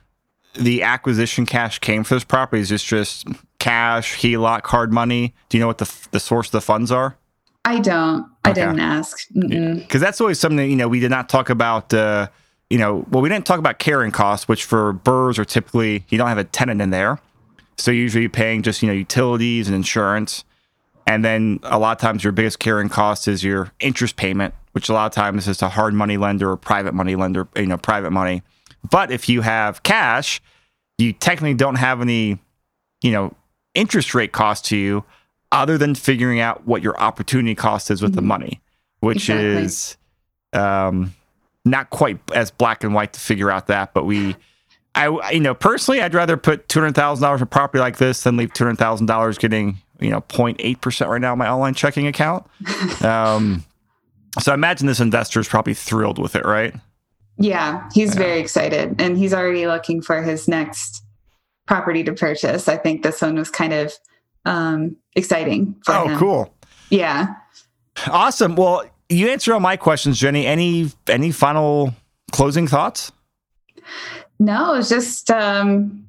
the 0.55 0.83
acquisition 0.83 1.47
cash 1.47 1.79
came 1.79 2.03
for 2.03 2.15
this 2.15 2.25
property? 2.25 2.61
Is 2.61 2.71
this 2.71 2.83
just 2.83 3.29
cash, 3.61 4.17
HELOC, 4.17 4.67
hard 4.67 4.93
money? 4.93 5.33
Do 5.49 5.57
you 5.57 5.61
know 5.61 5.69
what 5.69 5.79
the, 5.79 6.09
the 6.11 6.19
source 6.19 6.49
of 6.49 6.53
the 6.53 6.61
funds 6.61 6.91
are? 6.91 7.17
I 7.65 7.79
don't. 7.79 8.27
I 8.45 8.53
didn't 8.53 8.81
ask. 8.81 9.29
Because 9.33 10.01
that's 10.01 10.21
always 10.21 10.41
something 10.41 10.69
you 10.69 10.77
know, 10.77 10.89
we 10.89 10.99
did 10.99 11.11
not 11.11 11.29
talk 11.29 11.49
about. 11.49 11.95
Uh, 11.95 12.29
you 12.69 12.79
know, 12.79 13.07
well, 13.11 13.23
we 13.23 13.29
didn't 13.29 13.47
talk 13.47 13.61
about 13.61 13.79
carrying 13.79 14.11
costs, 14.11 14.49
which 14.49 14.65
for 14.65 14.93
BRRRRs 14.93 15.39
are 15.39 15.45
typically, 15.45 16.05
you 16.09 16.19
don't 16.19 16.29
have 16.29 16.39
a 16.39 16.45
tenant 16.45 16.83
in 16.83 16.91
there. 16.91 17.21
So 17.79 17.93
usually 17.93 18.23
you're 18.23 18.31
paying 18.31 18.63
just, 18.63 18.83
you 18.83 18.89
know, 18.89 18.95
utilities 18.95 19.69
and 19.69 19.77
insurance. 19.77 20.45
And 21.07 21.25
then 21.25 21.61
a 21.63 21.79
lot 21.79 21.93
of 21.93 22.01
times 22.01 22.25
your 22.25 22.33
biggest 22.33 22.59
carrying 22.59 22.89
cost 22.89 23.29
is 23.29 23.45
your 23.45 23.73
interest 23.79 24.17
payment, 24.17 24.55
which 24.73 24.89
a 24.89 24.93
lot 24.93 25.07
of 25.07 25.13
times 25.13 25.47
is 25.47 25.63
a 25.63 25.69
hard 25.69 25.95
money 25.95 26.17
lender 26.17 26.51
or 26.51 26.57
private 26.57 26.95
money 26.95 27.15
lender, 27.15 27.47
you 27.55 27.67
know, 27.67 27.79
private 27.79 28.11
money. 28.11 28.43
But 28.91 29.11
if 29.13 29.29
you 29.29 29.41
have 29.43 29.83
cash, 29.83 30.41
you 30.99 31.13
technically 31.13 31.55
don't 31.55 31.77
have 31.77 32.01
any, 32.01 32.39
you 33.03 33.13
know, 33.13 33.35
interest 33.75 34.15
rate 34.15 34.33
cost 34.33 34.65
to 34.67 34.77
you 34.77 35.05
other 35.53 35.79
than 35.79 35.95
figuring 35.95 36.41
out 36.41 36.67
what 36.67 36.83
your 36.83 36.99
opportunity 36.99 37.55
cost 37.55 37.91
is 37.91 38.03
with 38.03 38.13
mm-hmm. 38.13 38.17
the 38.17 38.23
money, 38.23 38.61
which 39.01 39.31
exactly. 39.31 39.47
is 39.63 39.97
um, 40.53 41.15
not 41.65 41.91
quite 41.91 42.19
as 42.35 42.51
black 42.51 42.83
and 42.83 42.95
white 42.95 43.13
to 43.13 43.21
figure 43.21 43.51
out 43.51 43.69
that. 43.69 43.95
But 43.95 44.07
we, 44.07 44.35
I, 44.95 45.31
you 45.31 45.41
know, 45.41 45.55
personally, 45.55 46.01
I'd 46.01 46.15
rather 46.15 46.37
put 46.37 46.69
two 46.69 46.81
hundred 46.81 46.95
thousand 46.95 47.23
dollars 47.23 47.41
in 47.41 47.47
property 47.47 47.81
like 47.81 47.99
this 47.99 48.23
than 48.25 48.37
leave 48.37 48.53
two 48.53 48.65
hundred 48.65 48.79
thousand 48.79 49.07
dollars 49.07 49.39
getting 49.39 49.79
you 50.01 50.11
know 50.11 50.21
0.8 50.23 50.81
percent 50.81 51.11
right 51.11 51.21
now 51.21 51.33
in 51.33 51.39
my 51.39 51.49
online 51.49 51.75
checking 51.75 52.07
account. 52.07 52.47
Um, 53.03 53.65
so 54.39 54.53
I 54.53 54.55
imagine 54.55 54.87
this 54.87 55.01
investor 55.01 55.41
is 55.41 55.49
probably 55.49 55.75
thrilled 55.75 56.19
with 56.19 56.37
it, 56.37 56.45
right? 56.45 56.75
Yeah, 57.39 57.89
he's 57.93 58.15
yeah. 58.15 58.21
very 58.21 58.41
excited, 58.41 59.01
and 59.01 59.17
he's 59.17 59.33
already 59.33 59.67
looking 59.67 60.03
for 60.03 60.23
his 60.23 60.49
next 60.49 61.03
property 61.67 62.03
to 62.05 62.13
purchase. 62.13 62.69
I 62.69 62.77
think 62.77 63.03
this 63.03 63.23
one 63.23 63.37
was 63.37 63.51
kind 63.51 63.73
of 63.73 63.95
um, 64.45 64.97
exciting. 65.15 65.77
oh, 65.89 66.09
him. 66.09 66.19
cool! 66.19 66.55
Yeah, 66.91 67.35
awesome. 68.09 68.57
Well, 68.57 68.85
you 69.09 69.29
answer 69.29 69.53
all 69.55 69.61
my 69.61 69.77
questions, 69.77 70.19
Jenny. 70.19 70.47
Any 70.47 70.91
any 71.09 71.31
final 71.31 71.95
closing 72.33 72.67
thoughts? 72.67 73.13
No, 74.39 74.75
it's 74.75 74.89
just 74.89 75.31
um, 75.31 76.06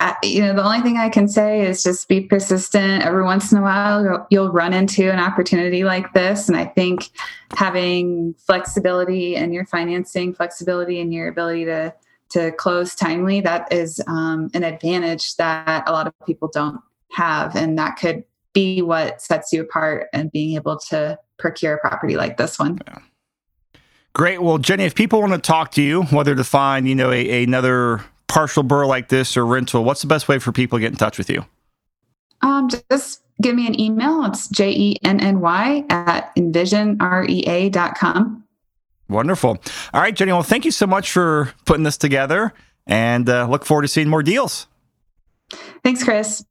I, 0.00 0.16
you 0.22 0.40
know, 0.40 0.54
the 0.54 0.64
only 0.64 0.80
thing 0.80 0.96
I 0.96 1.08
can 1.08 1.28
say 1.28 1.66
is 1.66 1.82
just 1.82 2.08
be 2.08 2.20
persistent. 2.20 3.02
Every 3.02 3.24
once 3.24 3.52
in 3.52 3.58
a 3.58 3.62
while, 3.62 4.26
you'll, 4.30 4.50
run 4.50 4.72
into 4.72 5.10
an 5.10 5.18
opportunity 5.18 5.84
like 5.84 6.12
this. 6.14 6.48
And 6.48 6.56
I 6.56 6.64
think 6.64 7.10
having 7.56 8.34
flexibility 8.34 9.34
in 9.34 9.52
your 9.52 9.66
financing, 9.66 10.32
flexibility 10.32 11.00
in 11.00 11.12
your 11.12 11.28
ability 11.28 11.64
to 11.66 11.94
to 12.28 12.50
close 12.52 12.94
timely, 12.96 13.40
that 13.40 13.72
is 13.72 14.00
um, 14.08 14.50
an 14.52 14.64
advantage 14.64 15.36
that 15.36 15.88
a 15.88 15.92
lot 15.92 16.08
of 16.08 16.14
people 16.26 16.50
don't 16.52 16.80
have, 17.12 17.54
and 17.54 17.78
that 17.78 17.96
could 17.96 18.24
be 18.52 18.82
what 18.82 19.22
sets 19.22 19.52
you 19.52 19.62
apart 19.62 20.08
and 20.12 20.32
being 20.32 20.56
able 20.56 20.76
to 20.76 21.18
procure 21.38 21.74
a 21.74 21.78
property 21.78 22.16
like 22.16 22.36
this 22.36 22.58
one. 22.58 22.80
Yeah. 22.86 22.98
Great. 24.12 24.40
Well, 24.40 24.56
Jenny, 24.56 24.84
if 24.84 24.94
people 24.94 25.20
want 25.20 25.34
to 25.34 25.38
talk 25.38 25.72
to 25.72 25.82
you, 25.82 26.04
whether 26.04 26.34
to 26.34 26.42
find 26.42 26.88
you 26.88 26.94
know 26.94 27.12
a, 27.12 27.44
another 27.44 28.02
partial 28.36 28.62
BRRRR 28.62 28.86
like 28.86 29.08
this 29.08 29.34
or 29.34 29.46
rental, 29.46 29.82
what's 29.82 30.02
the 30.02 30.06
best 30.06 30.28
way 30.28 30.38
for 30.38 30.52
people 30.52 30.76
to 30.76 30.80
get 30.82 30.92
in 30.92 30.98
touch 30.98 31.16
with 31.16 31.30
you? 31.30 31.46
Um, 32.42 32.68
just 32.90 33.22
give 33.40 33.56
me 33.56 33.66
an 33.66 33.80
email. 33.80 34.26
It's 34.26 34.46
J 34.48 34.72
E 34.72 34.96
N 35.02 35.20
N 35.20 35.40
Y 35.40 35.86
at 35.88 36.36
envisionrea.com. 36.36 38.44
Wonderful. 39.08 39.58
All 39.94 40.02
right, 40.02 40.14
Jenny. 40.14 40.32
Well, 40.32 40.42
thank 40.42 40.66
you 40.66 40.70
so 40.70 40.86
much 40.86 41.12
for 41.12 41.54
putting 41.64 41.84
this 41.84 41.96
together 41.96 42.52
and 42.86 43.26
uh, 43.26 43.48
look 43.48 43.64
forward 43.64 43.82
to 43.82 43.88
seeing 43.88 44.10
more 44.10 44.22
deals. 44.22 44.66
Thanks, 45.82 46.04
Chris. 46.04 46.44